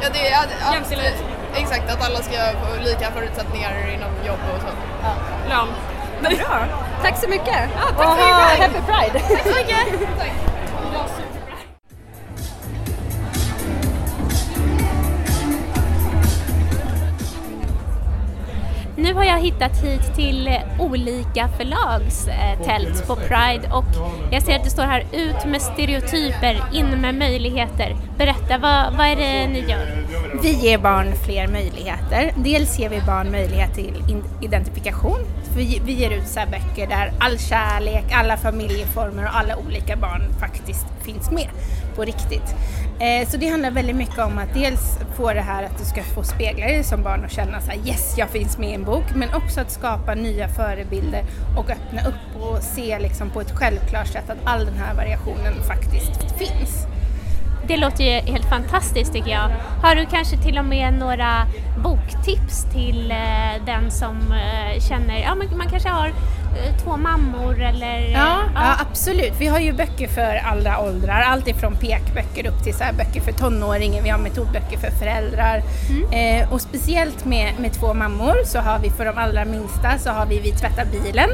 Ja, 0.01 0.07
det 0.13 0.27
är 0.31 0.37
att, 0.39 0.49
att, 0.67 0.73
Jämställdhet. 0.73 1.15
Exakt, 1.55 1.91
att 1.93 2.05
alla 2.07 2.19
ska 2.19 2.37
få 2.63 2.83
lika 2.83 3.11
förutsättningar 3.11 3.71
inom 3.95 4.11
jobb 4.27 4.39
och 4.55 4.61
så. 4.61 4.69
lön. 5.49 5.67
Vad 6.21 6.37
bra! 6.37 6.65
Tack 7.03 7.17
så 7.17 7.29
mycket! 7.29 7.69
Ja, 7.75 7.81
tack 7.97 8.07
och 8.07 8.17
för 8.17 8.23
ha 8.23 8.51
er 8.51 8.57
Pride. 8.57 8.63
happy 8.63 8.81
Pride! 8.91 9.19
Tack 9.35 9.43
så 9.43 9.59
mycket! 9.59 9.83
Nu 9.91 10.07
har 19.17 19.23
jag 19.23 19.39
hittat 19.39 19.83
hit 19.83 20.15
till 20.15 20.47
eh, 20.47 20.53
olika 20.79 21.49
förlags 21.57 22.27
eh, 22.27 22.65
tält 22.65 23.07
på 23.07 23.15
Pride 23.15 23.69
och 23.71 23.85
jag 24.31 24.43
ser 24.43 24.55
att 24.55 24.63
det 24.63 24.69
står 24.69 24.83
här 24.83 25.03
ut 25.11 25.45
med 25.45 25.61
stereotyper, 25.61 26.63
in 26.73 27.01
med 27.01 27.15
möjligheter. 27.15 27.95
Berätta, 28.17 28.57
vad, 28.57 28.97
vad 28.97 29.07
är 29.07 29.15
det 29.15 29.47
ni 29.47 29.59
gör? 29.59 30.05
Vi 30.43 30.51
ger 30.51 30.77
barn 30.77 31.13
fler 31.25 31.47
möjligheter. 31.47 32.33
Dels 32.35 32.79
ger 32.79 32.89
vi 32.89 33.01
barn 33.01 33.31
möjlighet 33.31 33.73
till 33.75 33.93
identifikation. 34.41 35.19
Vi, 35.57 35.81
vi 35.85 35.93
ger 35.93 36.11
ut 36.11 36.27
så 36.27 36.39
här 36.39 36.47
böcker 36.47 36.87
där 36.87 37.13
all 37.19 37.37
kärlek, 37.37 38.05
alla 38.11 38.37
familjeformer 38.37 39.23
och 39.23 39.37
alla 39.37 39.57
olika 39.57 39.95
barn 39.95 40.21
faktiskt 40.39 40.85
finns 41.01 41.31
med 41.31 41.49
på 41.95 42.03
riktigt. 42.03 42.55
Eh, 42.99 43.27
så 43.27 43.37
det 43.37 43.47
handlar 43.47 43.71
väldigt 43.71 43.95
mycket 43.95 44.19
om 44.19 44.37
att 44.37 44.53
dels 44.53 44.97
få 45.15 45.33
det 45.33 45.41
här 45.41 45.63
att 45.63 45.77
du 45.77 45.85
ska 45.85 46.03
få 46.03 46.23
spegla 46.23 46.65
dig 46.65 46.83
som 46.83 47.03
barn 47.03 47.23
och 47.23 47.29
känna 47.31 47.61
så 47.61 47.71
här, 47.71 47.87
yes, 47.87 48.15
jag 48.17 48.29
finns 48.29 48.57
med 48.57 48.69
i 48.69 48.73
en 48.73 48.83
bok, 48.83 49.03
men 49.15 49.33
också 49.33 49.61
att 49.61 49.71
skapa 49.71 50.15
nya 50.15 50.47
förebilder 50.47 51.23
och 51.57 51.69
öppna 51.69 52.01
upp 52.07 52.41
och 52.41 52.63
se 52.63 52.99
liksom 52.99 53.29
på 53.29 53.41
ett 53.41 53.51
självklart 53.51 54.07
sätt 54.07 54.29
att 54.29 54.37
all 54.43 54.65
den 54.65 54.77
här 54.77 54.95
variationen 54.95 55.53
faktiskt 55.67 56.37
finns. 56.37 56.87
Det 57.67 57.77
låter 57.77 58.03
ju 58.03 58.31
helt 58.31 58.45
fantastiskt 58.49 59.13
tycker 59.13 59.31
jag. 59.31 59.49
Har 59.83 59.95
du 59.95 60.05
kanske 60.05 60.37
till 60.37 60.57
och 60.57 60.65
med 60.65 60.93
några 60.93 61.45
boktips 61.83 62.65
till 62.73 63.11
eh, 63.11 63.65
den 63.65 63.91
som 63.91 64.17
eh, 64.31 64.81
känner, 64.81 65.19
ja 65.21 65.35
men 65.35 65.57
man 65.57 65.67
kanske 65.69 65.89
har 65.89 66.07
eh, 66.07 66.75
två 66.83 66.97
mammor 66.97 67.61
eller... 67.63 67.97
eh, 68.01 68.11
Ja, 68.11 68.37
ja, 68.55 68.75
absolut. 68.91 69.33
Vi 69.39 69.47
har 69.47 69.59
ju 69.59 69.73
böcker 69.73 70.07
för 70.07 70.41
alla 70.45 70.79
åldrar, 70.79 71.21
allt 71.21 71.47
ifrån 71.47 71.75
pekböcker 71.75 72.47
upp 72.47 72.63
till 72.63 72.73
så 72.73 72.83
böcker 72.97 73.21
för 73.21 73.31
tonåringar, 73.31 74.01
vi 74.01 74.09
har 74.09 74.19
metodböcker 74.19 74.77
för 74.77 74.91
föräldrar. 74.91 75.61
Eh, 76.11 76.53
och 76.53 76.61
speciellt 76.61 77.25
med, 77.25 77.53
med 77.59 77.73
två 77.73 77.93
mammor 77.93 78.35
så 78.45 78.59
har 78.59 78.79
vi 78.79 78.89
för 78.89 79.05
de 79.05 79.17
allra 79.17 79.45
minsta 79.45 79.97
så 79.97 80.09
har 80.09 80.25
vi 80.25 80.39
Vi 80.39 80.51
tvättar 80.51 80.85
bilen 80.85 81.29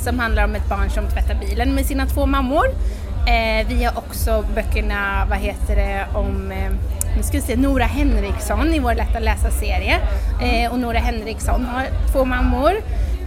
som 0.00 0.18
handlar 0.18 0.44
om 0.44 0.54
ett 0.54 0.68
barn 0.68 0.90
som 0.90 1.06
tvättar 1.08 1.34
bilen 1.34 1.74
med 1.74 1.86
sina 1.86 2.06
två 2.06 2.26
mammor. 2.26 2.66
Eh, 3.26 3.66
vi 3.68 3.84
har 3.84 3.98
också 3.98 4.44
böckerna, 4.54 5.26
vad 5.30 5.38
heter 5.38 5.76
det, 5.76 6.06
om 6.14 6.52
eh, 6.52 6.70
nu 7.16 7.22
ska 7.22 7.32
vi 7.36 7.40
se, 7.40 7.56
Nora 7.56 7.84
Henriksson 7.84 8.74
i 8.74 8.78
vår 8.78 8.94
lätta 8.94 9.18
läsa-serie. 9.18 9.98
Eh, 10.42 10.72
och 10.72 10.78
Nora 10.78 10.98
Henriksson 10.98 11.64
har 11.64 11.86
två 12.12 12.24
mammor. 12.24 12.72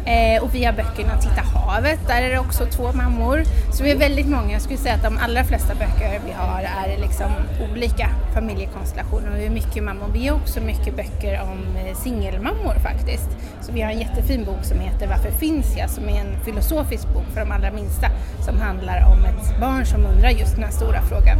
Eh, 0.05 0.43
och 0.43 0.55
vi 0.55 0.65
har 0.65 0.73
böckerna 0.73 1.17
Titta 1.17 1.41
havet, 1.41 1.99
där 2.07 2.21
är 2.21 2.29
det 2.29 2.39
också 2.39 2.65
två 2.65 2.91
mammor. 2.93 3.43
Så 3.73 3.83
vi 3.83 3.91
är 3.91 3.97
väldigt 3.97 4.27
många, 4.27 4.51
jag 4.51 4.61
skulle 4.61 4.77
säga 4.77 4.95
att 4.95 5.03
de 5.03 5.17
allra 5.17 5.43
flesta 5.43 5.75
böcker 5.75 6.19
vi 6.25 6.31
har 6.31 6.61
är 6.61 6.97
liksom 7.01 7.31
olika 7.71 8.09
familjekonstellationer 8.33 9.31
och 9.31 9.37
vi 9.37 9.45
är 9.45 9.49
mycket 9.49 9.83
mammor. 9.83 10.07
Vi 10.13 10.27
har 10.27 10.35
också 10.35 10.59
mycket 10.61 10.95
böcker 10.95 11.41
om 11.41 11.75
eh, 11.77 11.95
singelmammor 11.95 12.73
faktiskt. 12.83 13.29
Så 13.67 13.73
vi 13.73 13.81
har 13.81 13.91
en 13.91 13.99
jättefin 13.99 14.45
bok 14.45 14.63
som 14.63 14.79
heter 14.79 15.07
Varför 15.07 15.31
finns 15.31 15.77
jag? 15.77 15.89
som 15.89 16.09
är 16.09 16.19
en 16.19 16.39
filosofisk 16.45 17.13
bok 17.13 17.25
för 17.33 17.39
de 17.39 17.51
allra 17.51 17.71
minsta 17.71 18.07
som 18.45 18.57
handlar 18.59 19.11
om 19.11 19.25
ett 19.25 19.59
barn 19.59 19.85
som 19.85 20.05
undrar 20.05 20.29
just 20.29 20.55
den 20.55 20.63
här 20.63 20.71
stora 20.71 21.01
frågan 21.01 21.37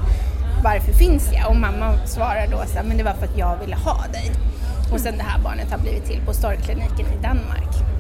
varför 0.64 0.94
finns 0.94 1.34
jag? 1.34 1.50
Och 1.50 1.56
mamma 1.56 1.98
svarar 2.06 2.48
då 2.52 2.64
så 2.68 2.80
men 2.84 2.98
det 2.98 3.04
var 3.04 3.14
för 3.14 3.26
att 3.26 3.38
jag 3.38 3.58
ville 3.58 3.76
ha 3.76 3.98
dig. 4.14 4.32
Och 4.92 5.00
sen 5.00 5.18
det 5.18 5.24
här 5.24 5.40
barnet 5.44 5.72
har 5.72 5.78
blivit 5.78 6.06
till 6.06 6.22
på 6.26 6.34
Storkliniken 6.34 7.06
i 7.20 7.22
Danmark. 7.22 7.97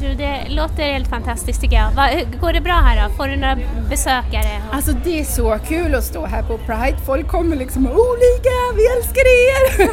Du, 0.00 0.14
det 0.14 0.46
låter 0.48 0.82
helt 0.92 1.08
fantastiskt 1.08 1.60
tycker 1.60 1.76
jag. 1.76 1.90
Va, 1.90 2.08
går 2.40 2.52
det 2.52 2.60
bra 2.60 2.72
här 2.72 3.08
då? 3.08 3.14
Får 3.14 3.28
du 3.28 3.36
några 3.36 3.58
besökare? 3.90 4.62
Alltså 4.72 4.92
det 5.04 5.20
är 5.20 5.24
så 5.24 5.58
kul 5.68 5.94
att 5.94 6.04
stå 6.04 6.26
här 6.26 6.42
på 6.42 6.58
Pride. 6.58 6.96
Folk 7.06 7.28
kommer 7.28 7.56
liksom 7.56 7.86
olika, 7.86 8.56
vi 8.76 8.86
älskar 8.96 9.26
er! 9.26 9.88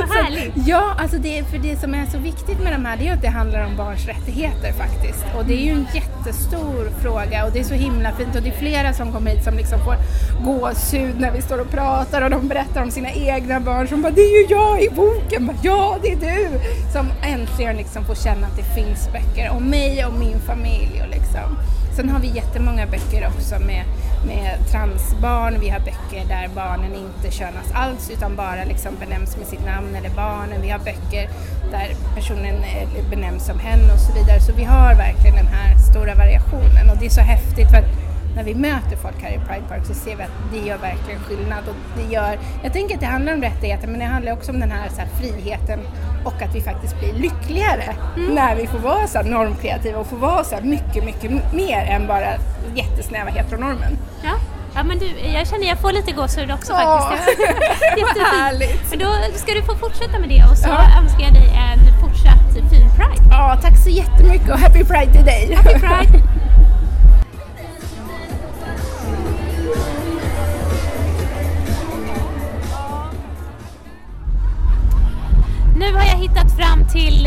Vad 0.08 0.08
härligt! 0.08 0.52
Ja, 0.66 0.94
alltså 0.98 1.18
det, 1.18 1.44
för 1.50 1.58
det 1.58 1.80
som 1.80 1.94
är 1.94 2.06
så 2.06 2.18
viktigt 2.18 2.60
med 2.62 2.72
de 2.72 2.84
här 2.84 2.96
det 2.96 3.08
är 3.08 3.12
att 3.12 3.22
det 3.22 3.28
handlar 3.28 3.66
om 3.66 3.76
barns 3.76 4.06
rättigheter 4.06 4.72
faktiskt. 4.72 5.24
Och 5.36 5.44
det 5.44 5.54
är 5.54 5.64
ju 5.64 5.72
en 5.72 5.86
jättestor 5.94 6.90
fråga 7.02 7.44
och 7.44 7.52
det 7.52 7.60
är 7.60 7.64
så 7.64 7.74
himla 7.74 8.12
fint 8.12 8.36
och 8.36 8.42
det 8.42 8.48
är 8.48 8.58
flera 8.58 8.92
som 8.92 9.12
kommer 9.12 9.30
hit 9.30 9.44
som 9.44 9.54
liksom 9.56 9.78
får 9.84 9.96
gåshud 10.44 11.20
när 11.20 11.30
vi 11.30 11.42
står 11.42 11.60
och 11.60 11.70
pratar 11.70 12.22
och 12.22 12.30
de 12.30 12.48
berättar 12.48 12.82
om 12.82 12.90
sina 12.90 13.10
egna 13.10 13.60
barn 13.60 13.88
som 13.88 14.02
bara 14.02 14.12
det 14.12 14.20
är 14.20 14.40
ju 14.40 14.54
jag 14.54 14.82
i 14.82 14.90
boken, 14.90 15.46
bara, 15.46 15.56
ja 15.62 15.98
det 16.02 16.12
är 16.12 16.16
du! 16.16 16.60
Som 16.92 17.06
äntligen 17.22 17.76
liksom 17.76 18.04
får 18.04 18.14
känna 18.14 18.46
att 18.46 18.56
det 18.56 18.74
finns 18.74 19.12
böcker 19.12 19.29
om 19.50 19.70
mig 19.70 20.06
och 20.06 20.12
min 20.12 20.40
familj 20.40 21.02
och 21.02 21.08
liksom. 21.10 21.56
Sen 21.96 22.08
har 22.08 22.20
vi 22.20 22.28
jättemånga 22.28 22.86
böcker 22.86 23.26
också 23.26 23.58
med, 23.58 23.84
med 24.26 24.58
transbarn. 24.70 25.60
Vi 25.60 25.68
har 25.68 25.80
böcker 25.80 26.28
där 26.28 26.48
barnen 26.54 26.94
inte 26.94 27.36
könas 27.36 27.72
alls 27.74 28.10
utan 28.10 28.36
bara 28.36 28.64
liksom 28.64 28.92
benämns 29.00 29.36
med 29.36 29.46
sitt 29.46 29.66
namn 29.66 29.94
eller 29.94 30.10
barnen. 30.10 30.62
Vi 30.62 30.70
har 30.70 30.78
böcker 30.78 31.30
där 31.70 31.88
personen 32.14 32.54
eh, 32.54 33.10
benämns 33.10 33.46
som 33.46 33.58
hen 33.58 33.90
och 33.90 34.00
så 34.00 34.12
vidare. 34.12 34.40
Så 34.40 34.52
vi 34.52 34.64
har 34.64 34.94
verkligen 34.94 35.36
den 35.36 35.46
här 35.46 35.78
stora 35.78 36.14
variationen 36.14 36.90
och 36.90 36.96
det 37.00 37.06
är 37.06 37.10
så 37.10 37.20
häftigt 37.20 37.70
för 37.70 37.76
att 37.76 37.90
när 38.36 38.44
vi 38.44 38.54
möter 38.54 38.96
folk 38.96 39.22
här 39.22 39.30
i 39.30 39.38
Pride 39.48 39.68
Park 39.68 39.86
så 39.86 39.94
ser 39.94 40.16
vi 40.16 40.22
att 40.22 40.52
det 40.52 40.58
gör 40.58 40.78
verkligen 40.78 41.20
skillnad. 41.20 41.68
Och 41.68 41.74
det 41.96 42.14
gör, 42.14 42.38
jag 42.62 42.72
tänker 42.72 42.94
att 42.94 43.00
det 43.00 43.06
handlar 43.06 43.34
om 43.34 43.42
rättigheter 43.42 43.88
men 43.88 43.98
det 43.98 44.06
handlar 44.06 44.32
också 44.32 44.52
om 44.52 44.60
den 44.60 44.70
här, 44.70 44.88
så 44.88 45.00
här 45.00 45.08
friheten 45.08 45.80
och 46.24 46.42
att 46.42 46.54
vi 46.54 46.60
faktiskt 46.60 46.98
blir 46.98 47.12
lyckligare 47.12 47.94
när 48.16 48.56
vi 48.56 48.66
får 48.66 48.78
vara 48.78 49.06
så 49.06 49.22
normkreativa 49.22 49.98
och 49.98 50.06
får 50.06 50.16
vara 50.16 50.44
så 50.44 50.56
mycket, 50.62 51.04
mycket 51.04 51.52
mer 51.52 51.80
än 51.90 52.06
bara 52.06 52.26
jättesnäva 52.74 53.30
heteronormen. 53.30 53.98
Ja. 54.24 54.30
Ja 54.74 54.82
men 54.82 54.98
du, 54.98 55.06
jag 55.34 55.46
känner 55.48 55.66
jag 55.68 55.78
får 55.78 55.92
lite 55.92 56.12
gåshud 56.12 56.50
också 56.52 56.72
Åh, 56.72 57.10
faktiskt. 57.10 57.38
Jättefint. 57.98 58.26
härligt. 58.40 58.90
Men 58.90 58.98
då 58.98 59.06
ska 59.34 59.52
du 59.52 59.62
få 59.62 59.74
fortsätta 59.76 60.18
med 60.18 60.28
det 60.28 60.44
och 60.50 60.58
så 60.58 60.68
Ja. 60.68 61.00
önskar 61.02 61.20
jag 61.24 61.32
dig 61.34 61.48
en 61.72 62.00
fortsatt 62.00 62.70
fin 62.70 62.88
Pride. 62.96 63.28
Ja, 63.30 63.58
tack 63.62 63.78
så 63.84 63.90
jättemycket 63.90 64.50
och 64.50 64.58
happy 64.58 64.84
Pride 64.84 65.12
till 65.12 65.24
dig! 65.24 65.54
Happy 65.56 65.78
Pride! 65.80 66.22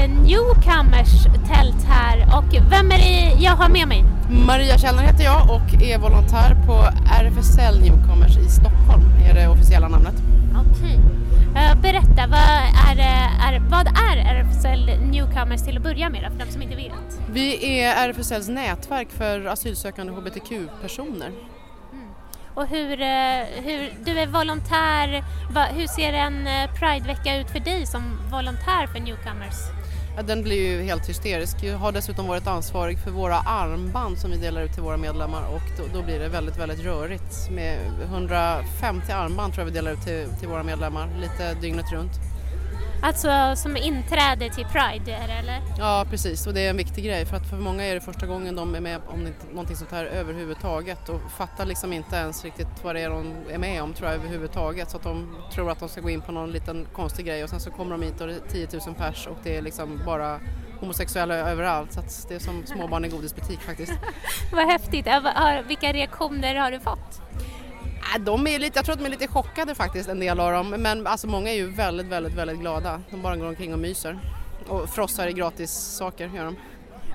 Newcomers 0.08 1.24
tält 1.48 1.84
här 1.88 2.38
och 2.38 2.70
vem 2.70 2.92
är 2.92 2.98
det 2.98 3.44
jag 3.44 3.52
har 3.52 3.70
med 3.70 3.88
mig? 3.88 4.06
Maria 4.48 4.78
Källner 4.78 5.04
heter 5.04 5.24
jag 5.24 5.50
och 5.50 5.84
är 5.84 5.98
volontär 5.98 6.56
på 6.66 6.74
RFSL 7.22 7.82
Newcomers 7.82 8.38
i 8.38 8.50
Stockholm, 8.50 9.04
är 9.30 9.34
det 9.34 9.48
officiella 9.48 9.88
namnet. 9.88 10.16
Okej. 10.70 11.00
Eh, 11.56 11.82
berätta, 11.82 12.28
vad 12.28 12.40
är, 12.90 13.00
eh, 13.00 13.48
är, 13.48 13.60
vad 13.60 13.88
är 13.88 14.18
RFSL 14.18 14.92
Newcomers 15.12 15.62
till 15.62 15.78
att 15.78 15.84
börja 15.84 16.10
med 16.10 16.32
för 16.32 16.46
de 16.46 16.52
som 16.52 16.62
inte 16.62 16.76
vet? 16.76 17.20
Vi 17.32 17.80
är 17.80 18.10
RFSLs 18.10 18.48
nätverk 18.48 19.08
för 19.12 19.46
asylsökande 19.46 20.14
hbtq-personer. 20.14 21.32
Och 22.56 22.68
hur, 22.68 23.02
eh, 23.02 23.46
hur 23.64 23.94
du 24.06 24.20
är 24.20 24.28
volontär, 24.28 25.24
hur 25.76 25.88
ser 25.88 26.14
en 26.14 26.48
Pridevecka 26.80 27.38
ut 27.38 27.52
för 27.52 27.60
dig 27.60 27.86
som 27.86 28.02
volontär 28.32 28.88
för 28.88 29.00
Newcomers? 29.00 29.83
Ja, 30.16 30.24
den 30.24 30.44
blir 30.44 30.72
ju 30.72 30.84
helt 30.84 31.10
hysterisk. 31.10 31.64
Jag 31.64 31.78
har 31.78 31.92
dessutom 31.92 32.28
varit 32.28 32.48
ansvarig 32.48 33.00
för 33.00 33.12
våra 33.12 33.36
armband 33.36 34.18
som 34.18 34.32
vi 34.32 34.38
delar 34.38 34.62
ut 34.62 34.74
till 34.74 34.84
våra 34.84 34.98
medlemmar 34.98 35.42
och 35.56 35.62
då, 35.78 36.00
då 36.00 36.06
blir 36.06 36.20
det 36.20 36.30
väldigt, 36.30 36.58
väldigt 36.58 36.80
rörigt. 36.80 37.50
Med 37.52 37.80
150 38.04 39.12
armband 39.12 39.54
tror 39.54 39.62
jag 39.62 39.72
vi 39.72 39.78
delar 39.78 39.92
ut 39.92 40.02
till, 40.02 40.28
till 40.40 40.48
våra 40.48 40.64
medlemmar, 40.64 41.10
lite 41.22 41.54
dygnet 41.54 41.92
runt. 41.92 42.33
Alltså 43.06 43.56
som 43.56 43.78
inträde 43.78 44.50
till 44.50 44.66
Pride 44.66 45.12
är 45.12 45.28
det 45.28 45.34
eller? 45.34 45.62
Ja 45.78 46.06
precis 46.10 46.48
och 46.48 46.54
det 46.54 46.66
är 46.66 46.70
en 46.70 46.78
viktig 46.78 47.06
grej 47.06 47.26
för 47.26 47.38
att 47.38 47.50
för 47.50 47.58
många 47.58 47.84
är 47.84 47.94
det 47.96 48.02
första 48.02 48.26
gången 48.26 48.56
de 48.56 48.76
är 48.76 48.82
med 48.82 49.02
om 49.08 49.28
någonting 49.52 49.76
sånt 49.76 49.92
här 49.92 50.06
överhuvudtaget 50.06 51.10
och 51.10 51.22
fattar 51.38 51.66
liksom 51.66 51.94
inte 51.94 52.16
ens 52.16 52.44
riktigt 52.44 52.68
vad 52.84 52.96
det 52.96 53.02
är 53.02 53.10
de 53.10 53.34
är 53.52 53.58
med 53.58 53.84
om 53.84 53.94
tror 53.94 54.10
jag 54.10 54.20
överhuvudtaget 54.20 54.90
så 54.90 54.98
att 54.98 55.04
de 55.04 55.36
tror 55.54 55.72
att 55.72 55.80
de 55.80 55.90
ska 55.90 56.02
gå 56.02 56.10
in 56.10 56.22
på 56.22 56.32
någon 56.32 56.52
liten 56.52 56.88
konstig 56.94 57.26
grej 57.26 57.44
och 57.44 57.50
sen 57.50 57.60
så 57.60 57.72
kommer 57.72 57.92
de 57.92 58.02
hit 58.02 58.22
och 58.22 58.28
det 58.28 58.34
är 58.34 58.68
10 58.68 58.68
000 58.86 58.96
pers 58.96 59.28
och 59.28 59.38
det 59.44 59.58
är 59.58 59.62
liksom 59.62 60.02
bara 60.06 60.40
homosexuella 60.80 61.36
överallt 61.36 61.94
så 61.94 62.00
att 62.00 62.26
det 62.30 62.36
är 62.36 62.40
som 62.40 62.66
småbarn 62.66 63.06
i 63.06 63.10
godisbutik 63.10 63.60
faktiskt. 63.60 63.94
Vad 64.52 64.66
häftigt. 64.66 65.08
Vilka 65.68 65.94
reaktioner 65.94 66.56
har 66.56 66.72
du 66.72 66.80
fått? 66.80 67.22
Äh, 68.16 68.22
De 68.22 68.48
är 68.48 68.60
lite, 68.60 68.78
jag 68.78 68.86
tror 68.86 68.94
att 68.94 69.00
de 69.00 69.06
är 69.06 69.10
lite 69.10 69.28
chockade 69.28 69.76
faktiskt 69.76 70.10
en 70.10 70.20
del 70.20 70.40
av 70.40 70.52
dem 70.52 70.70
men 70.70 71.08
alltså 71.08 71.28
många 71.28 71.50
är 71.50 71.56
ju 71.56 71.70
väldigt 71.72 72.08
väldigt 72.08 72.34
väldigt 72.34 72.60
glada. 72.60 73.02
De 73.12 73.22
bara 73.22 73.36
går 73.36 73.48
omkring 73.48 73.74
och 73.74 73.80
myser 73.80 74.20
och 74.68 74.90
frossar 74.90 75.28
i 75.28 75.34
gratis 75.34 75.72
saker 75.72 76.32
gör 76.36 76.46
de. 76.46 76.56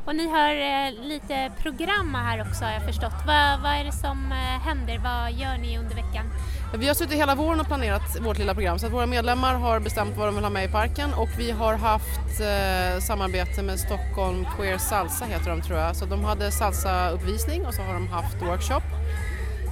Och 0.05 0.17
ni 0.17 0.29
har 0.29 0.51
eh, 0.55 1.09
lite 1.09 1.53
program 1.63 2.15
här 2.15 2.41
också 2.41 2.65
har 2.65 2.73
jag 2.73 2.83
förstått. 2.83 3.13
Vad, 3.27 3.61
vad 3.63 3.73
är 3.73 3.85
det 3.85 3.93
som 3.93 4.33
eh, 4.33 4.39
händer? 4.39 4.99
Vad 4.99 5.33
gör 5.33 5.59
ni 5.59 5.79
under 5.79 5.95
veckan? 5.95 6.31
Vi 6.75 6.87
har 6.89 6.95
suttit 6.95 7.19
hela 7.19 7.35
våren 7.35 7.61
och 7.61 7.67
planerat 7.67 8.21
vårt 8.21 8.39
lilla 8.39 8.55
program 8.55 8.79
så 8.79 8.87
att 8.87 8.93
våra 8.93 9.07
medlemmar 9.07 9.55
har 9.55 9.81
bestämt 9.81 10.17
vad 10.17 10.29
de 10.29 10.35
vill 10.35 10.45
ha 10.45 10.51
med 10.51 10.65
i 10.65 10.73
parken 10.73 11.15
och 11.15 11.29
vi 11.39 11.51
har 11.51 11.75
haft 11.75 12.41
eh, 12.41 13.01
samarbete 13.01 13.63
med 13.63 13.81
Stockholm 13.81 14.47
Queer 14.57 14.79
Salsa 14.79 15.25
heter 15.25 15.51
de 15.51 15.63
tror 15.63 15.79
jag. 15.79 15.97
Så 15.97 16.05
de 16.05 16.25
hade 16.25 16.51
salsa-uppvisning 16.51 17.67
och 17.67 17.75
så 17.75 17.83
har 17.83 17.95
de 17.95 18.09
haft 18.09 18.43
workshop 18.43 18.83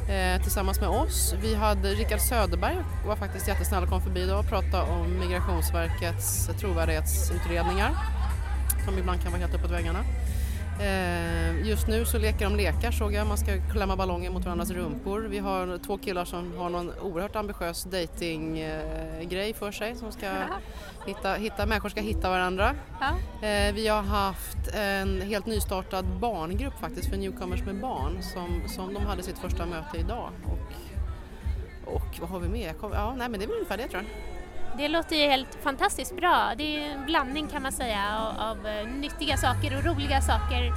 eh, 0.09 0.43
tillsammans 0.43 0.81
med 0.81 0.89
oss. 0.89 1.35
Vi 1.43 1.55
hade 1.55 1.89
Rickard 1.89 2.21
Söderberg 2.21 2.77
var 3.07 3.17
faktiskt 3.17 3.49
jättesnäll 3.49 3.83
och 3.83 3.89
kom 3.89 4.01
förbi 4.01 4.21
idag 4.21 4.39
och 4.41 4.49
pratade 4.49 4.83
om 4.83 5.19
Migrationsverkets 5.21 6.51
trovärdighetsutredningar 6.61 7.91
som 8.85 8.99
ibland 8.99 9.23
kan 9.23 9.33
vara 9.33 9.41
helt 9.41 9.55
uppåt 9.55 9.71
väggarna. 9.71 10.05
Eh, 10.81 11.69
Just 11.69 11.89
nu 11.89 12.05
så 12.05 12.19
leker 12.19 12.45
de 12.45 12.57
lekar 12.57 12.91
såg 12.91 13.13
jag, 13.15 13.27
man 13.27 13.37
ska 13.39 13.53
klämma 13.73 13.97
ballonger 13.97 14.31
mot 14.31 14.45
varandras 14.45 14.71
rumpor. 14.71 15.21
Vi 15.31 15.39
har 15.39 15.79
två 15.79 15.99
killar 15.99 16.25
som 16.25 16.57
har 16.59 16.71
någon 16.71 16.93
oerhört 17.03 17.37
ambitiös 17.37 17.85
datinggrej 17.85 19.55
för 19.55 19.73
sig 19.73 19.95
som 19.97 20.13
ska 20.13 20.27
hitta, 21.07 21.35
hitta, 21.35 21.67
människor 21.67 21.89
ska 21.89 22.01
hitta 22.01 22.31
varandra. 22.31 22.75
Eh, 23.43 23.75
Vi 23.75 23.89
har 23.89 24.03
haft 24.03 24.69
en 24.75 25.21
helt 25.23 25.47
nystartad 25.47 26.05
barngrupp 26.21 26.79
faktiskt 26.81 27.09
för 27.11 27.17
newcomers 27.17 27.63
med 27.65 27.81
barn 27.81 28.23
som, 28.23 28.63
som 28.69 28.95
de 28.95 29.07
hade 29.07 29.23
sitt 29.23 29.39
första 29.39 29.67
möte 29.67 29.99
idag. 29.99 30.31
Och, 30.45 31.95
och 31.95 32.07
vad 32.21 32.31
har 32.31 32.41
vi 32.41 32.49
mer? 32.49 32.73
Kom- 32.73 32.93
Ja, 32.93 33.15
nej 33.19 33.29
men 33.29 33.41
det 33.41 33.45
är 33.47 33.49
väl 33.49 33.57
ungefär 33.57 33.77
det 33.77 33.89
tror 33.89 34.03
jag. 34.03 34.11
Det 34.79 34.89
låter 34.89 35.17
ju 35.17 35.23
helt 35.31 35.59
fantastiskt 35.63 36.17
bra. 36.17 36.53
Det 36.57 36.77
är 36.77 36.91
en 36.95 37.05
blandning 37.07 37.49
kan 37.49 37.63
man 37.63 37.73
säga 37.73 38.03
av, 38.39 38.67
eh, 38.67 38.87
nyttiga 38.87 39.37
saker 39.37 39.77
och 39.79 39.85
roliga 39.85 40.21
saker. 40.21 40.73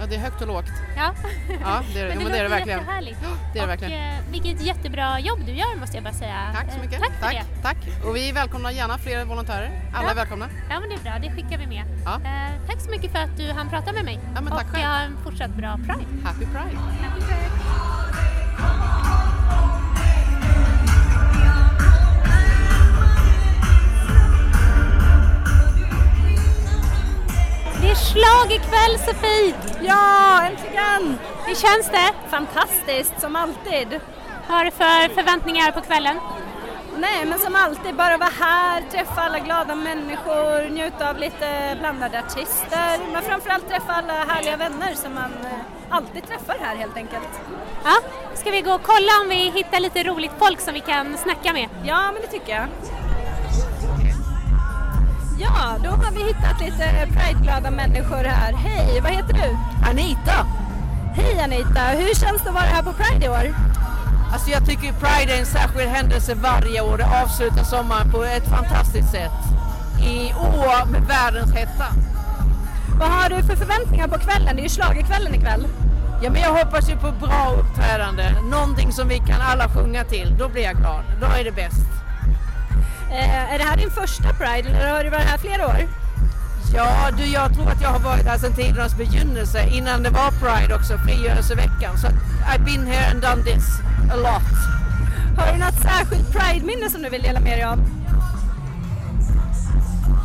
Ja, 0.00 0.06
det 0.06 0.14
är 0.14 0.18
högt 0.20 0.40
och 0.42 0.48
lågt. 0.48 0.64
Ja, 0.96 1.14
Ja, 1.60 1.80
det 1.94 2.00
är 2.00 2.04
det. 2.06 2.08
men 2.14 2.16
Jo, 2.18 2.22
men 2.24 2.32
det 2.32 2.38
är 2.38 2.42
det 2.42 2.48
verkligen. 2.48 2.86
Det 2.86 2.92
är 2.92 3.14
det 3.54 3.62
och, 3.62 3.68
verkligen. 3.68 3.92
eh, 4.14 4.18
vilket 4.30 4.60
jättebra 4.62 5.20
jobb 5.20 5.38
du 5.46 5.52
gör 5.52 5.76
måste 5.80 5.96
jag 5.96 6.04
bara 6.04 6.14
säga. 6.14 6.50
Tack 6.54 6.70
så 6.72 6.76
Eh, 6.76 6.82
mycket. 6.84 7.00
Tack 7.00 7.20
tack, 7.20 7.32
det. 7.32 7.62
tack. 7.62 7.76
Och 8.06 8.16
vi 8.16 8.32
välkomnar 8.32 8.70
gärna 8.70 8.98
fler 8.98 9.24
volontärer. 9.24 9.70
Alla 9.94 10.04
Ja. 10.06 10.10
är 10.10 10.14
välkomna. 10.14 10.46
Ja 10.70 10.80
men 10.80 10.88
det 10.88 10.94
är 10.94 10.98
bra, 11.02 11.12
det 11.28 11.30
skickar 11.36 11.58
vi 11.58 11.66
med. 11.66 11.84
Ja. 12.04 12.14
Eh, 12.14 12.66
tack 12.68 12.80
så 12.80 12.90
mycket 12.90 13.12
för 13.12 13.18
att 13.18 13.36
du 13.36 13.52
hann 13.52 13.68
prata 13.70 13.92
med 13.92 14.04
mig. 14.04 14.18
Ja, 14.34 14.40
men 14.40 14.52
tack 14.52 14.64
och 14.64 14.70
själv. 14.70 14.84
en 14.84 15.24
fortsatt 15.24 15.50
bra 15.50 15.76
Pride. 15.76 16.06
Happy 16.24 16.44
Pride! 16.46 16.76
Happy 17.02 17.20
Pride. 17.20 17.99
Det 28.14 28.20
är 28.20 28.24
schlagerkväll 28.24 28.98
Sofie! 28.98 29.54
Ja, 29.82 30.42
äntligen! 30.42 31.18
Hur 31.46 31.54
känns 31.54 31.86
det? 31.90 32.28
Fantastiskt, 32.30 33.20
som 33.20 33.36
alltid. 33.36 34.00
Vad 34.48 34.58
har 34.58 34.64
du 34.64 34.70
för 34.70 35.14
förväntningar 35.14 35.72
på 35.72 35.80
kvällen? 35.80 36.16
Nej, 36.98 37.26
men 37.26 37.38
som 37.38 37.54
alltid, 37.56 37.94
bara 37.94 38.16
vara 38.16 38.30
här, 38.40 38.82
träffa 38.90 39.20
alla 39.20 39.38
glada 39.38 39.74
människor, 39.74 40.70
njuta 40.70 41.10
av 41.10 41.18
lite 41.18 41.76
blandade 41.80 42.18
artister, 42.18 43.12
men 43.12 43.22
framförallt 43.22 43.68
träffa 43.68 43.92
alla 43.92 44.12
härliga 44.12 44.56
vänner 44.56 44.94
som 44.94 45.14
man 45.14 45.32
eh, 45.44 45.96
alltid 45.96 46.26
träffar 46.26 46.56
här 46.60 46.76
helt 46.76 46.96
enkelt. 46.96 47.40
Ja, 47.84 47.96
ska 48.34 48.50
vi 48.50 48.60
gå 48.60 48.72
och 48.72 48.82
kolla 48.82 49.12
om 49.22 49.28
vi 49.28 49.50
hittar 49.50 49.80
lite 49.80 50.02
roligt 50.02 50.32
folk 50.38 50.60
som 50.60 50.74
vi 50.74 50.80
kan 50.80 51.18
snacka 51.18 51.52
med? 51.52 51.68
Ja, 51.84 52.12
men 52.12 52.22
det 52.22 52.28
tycker 52.28 52.52
jag. 52.52 52.66
Ja, 55.42 55.78
då 55.84 55.90
har 55.90 56.12
vi 56.12 56.22
hittat 56.22 56.60
lite 56.60 57.06
Pride-glada 57.12 57.70
människor 57.70 58.24
här. 58.24 58.52
Hej, 58.52 59.00
vad 59.02 59.12
heter 59.12 59.32
du? 59.32 59.56
Anita! 59.90 60.46
Hej 61.14 61.40
Anita, 61.40 61.80
hur 61.80 62.14
känns 62.14 62.42
det 62.42 62.48
att 62.48 62.54
vara 62.54 62.64
här 62.64 62.82
på 62.82 62.92
Pride 62.92 63.26
i 63.26 63.28
år? 63.28 63.54
Alltså 64.32 64.50
jag 64.50 64.66
tycker 64.66 64.92
Pride 64.92 65.34
är 65.34 65.40
en 65.40 65.46
särskild 65.46 65.88
händelse 65.88 66.34
varje 66.34 66.80
år. 66.80 66.98
Det 66.98 67.22
avslutar 67.22 67.64
sommaren 67.64 68.10
på 68.10 68.24
ett 68.24 68.48
fantastiskt 68.48 69.10
sätt. 69.10 69.40
I 70.02 70.32
år 70.34 70.86
med 70.86 71.02
världens 71.02 71.54
hetta. 71.54 71.86
Vad 72.98 73.08
har 73.08 73.28
du 73.30 73.42
för 73.42 73.56
förväntningar 73.56 74.08
på 74.08 74.18
kvällen? 74.18 74.56
Det 74.56 74.62
är 74.62 74.64
ju 74.64 74.68
schlagerkvällen 74.68 75.34
ikväll. 75.34 75.66
Ja 76.22 76.30
men 76.30 76.40
jag 76.42 76.52
hoppas 76.52 76.90
ju 76.90 76.96
på 76.96 77.12
bra 77.12 77.54
uppträdande. 77.58 78.24
Någonting 78.50 78.92
som 78.92 79.08
vi 79.08 79.18
kan 79.18 79.40
alla 79.40 79.68
sjunga 79.68 80.04
till. 80.04 80.36
Då 80.38 80.48
blir 80.48 80.62
jag 80.62 80.76
glad. 80.76 81.04
Då 81.20 81.26
är 81.26 81.44
det 81.44 81.52
bäst. 81.52 81.99
Eh, 83.10 83.54
är 83.54 83.58
det 83.58 83.64
här 83.64 83.76
din 83.76 83.90
första 83.90 84.32
Pride 84.32 84.68
eller 84.68 84.90
har 84.90 85.04
du 85.04 85.10
varit 85.10 85.24
här 85.24 85.38
flera 85.38 85.66
år? 85.66 85.88
Ja 86.74 87.10
du, 87.16 87.24
jag 87.24 87.54
tror 87.54 87.68
att 87.70 87.82
jag 87.82 87.88
har 87.88 87.98
varit 87.98 88.26
här 88.26 88.38
sedan 88.38 88.54
tidernas 88.54 88.96
begynnelse. 88.96 89.68
Innan 89.68 90.02
det 90.02 90.10
var 90.10 90.30
Pride 90.30 90.74
också, 90.74 90.98
frigörelseveckan. 90.98 91.98
Så 91.98 92.06
I've 92.06 92.64
been 92.64 92.86
here 92.86 93.10
and 93.10 93.22
done 93.22 93.42
this 93.42 93.64
a 94.12 94.16
lot. 94.16 94.50
Har 95.38 95.52
du 95.52 95.58
något 95.58 95.82
särskilt 95.82 96.32
Pride-minne 96.32 96.90
som 96.90 97.02
du 97.02 97.08
vill 97.08 97.22
dela 97.22 97.40
med 97.40 97.58
dig 97.58 97.64
av? 97.64 97.78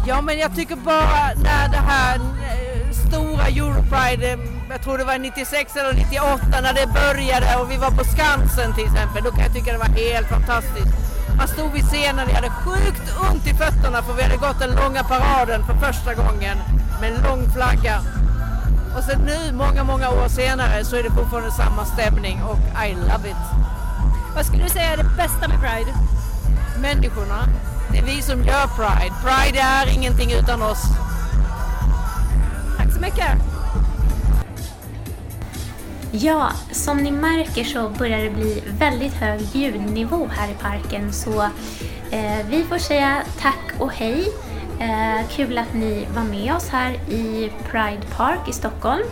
Ja 0.08 0.21
men 0.21 0.38
jag 0.39 0.56
tycker 0.56 0.76
bara 0.76 1.34
när 1.36 1.69
det 1.69 1.84
här 1.88 2.15
eh, 2.15 2.91
stora 2.91 3.48
Europride, 3.48 4.32
eh, 4.32 4.39
jag 4.69 4.82
tror 4.84 4.98
det 4.98 5.04
var 5.04 5.17
96 5.17 5.76
eller 5.76 5.93
98 5.93 6.62
när 6.62 6.74
det 6.74 6.88
började 6.88 7.56
och 7.56 7.71
vi 7.71 7.78
var 7.78 7.91
på 7.91 8.04
Skansen 8.04 8.74
till 8.74 8.86
exempel, 8.86 9.24
då 9.24 9.32
kan 9.32 9.39
jag 9.39 9.54
tycka 9.54 9.71
det 9.71 9.78
var 9.78 9.86
helt 9.86 10.28
fantastiskt. 10.28 11.05
Man 11.38 11.48
stod 11.48 11.71
vid 11.74 11.84
scenen, 11.84 12.28
vi 12.28 12.34
hade 12.34 12.50
sjukt 12.50 13.17
ont 13.32 13.48
i 13.48 13.54
fötterna 13.54 14.02
för 14.02 14.13
vi 14.13 14.24
hade 14.24 14.38
gått 14.38 14.60
den 14.60 14.76
långa 14.76 15.04
paraden 15.04 15.65
för 15.65 15.74
första 15.74 16.13
gången 16.13 16.58
med 17.02 17.13
en 17.13 17.24
lång 17.24 17.50
flagga. 17.54 18.02
Och 18.98 19.04
sen 19.04 19.21
nu, 19.21 19.54
många, 19.54 19.84
många 19.84 20.10
år 20.10 20.28
senare, 20.28 20.86
så 20.86 20.95
är 20.95 21.04
det 21.04 21.12
fortfarande 21.12 21.52
samma 21.52 21.86
stämning 21.86 22.43
och 22.43 22.60
I 22.88 22.93
love 22.93 23.30
it. 23.30 23.43
Vad 24.36 24.45
skulle 24.45 24.63
du 24.63 24.69
säga 24.69 24.93
är 24.93 24.98
det 24.98 25.10
bästa 25.17 25.48
med 25.48 25.60
Pride? 25.60 25.93
Människorna. 26.82 27.48
Det 27.91 27.98
är 27.98 28.04
vi 28.06 28.21
som 28.21 28.43
gör 28.43 28.67
Pride. 28.67 29.15
Pride 29.24 29.60
är 29.60 29.93
ingenting 29.93 30.32
utan 30.32 30.62
oss. 30.62 30.84
Tack 32.78 32.93
så 32.93 33.00
mycket! 33.00 33.55
Ja, 36.21 36.51
som 36.71 36.97
ni 36.97 37.12
märker 37.12 37.63
så 37.63 37.89
börjar 37.89 38.17
det 38.17 38.30
bli 38.30 38.63
väldigt 38.80 39.13
hög 39.13 39.41
ljudnivå 39.54 40.28
här 40.32 40.51
i 40.51 40.54
parken 40.54 41.13
så 41.13 41.41
eh, 42.12 42.47
vi 42.49 42.63
får 42.63 42.78
säga 42.78 43.21
tack 43.39 43.73
och 43.80 43.91
hej. 43.91 44.28
Eh, 44.80 45.28
kul 45.30 45.58
att 45.58 45.73
ni 45.73 46.08
var 46.15 46.23
med 46.23 46.56
oss 46.56 46.69
här 46.69 46.93
i 46.93 47.51
Pride 47.71 48.01
Park 48.17 48.49
i 48.49 48.54
Stockholm 48.54 49.06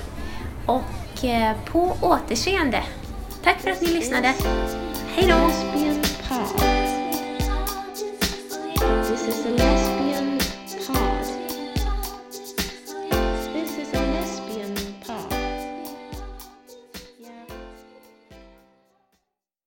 och 0.65 1.25
eh, 1.25 1.55
på 1.65 1.97
återseende. 2.01 2.83
Tack 3.43 3.59
för 3.59 3.69
att 3.69 3.81
ni 3.81 3.87
lyssnade. 3.87 4.33
Hej 5.15 5.27
då! 5.27 5.51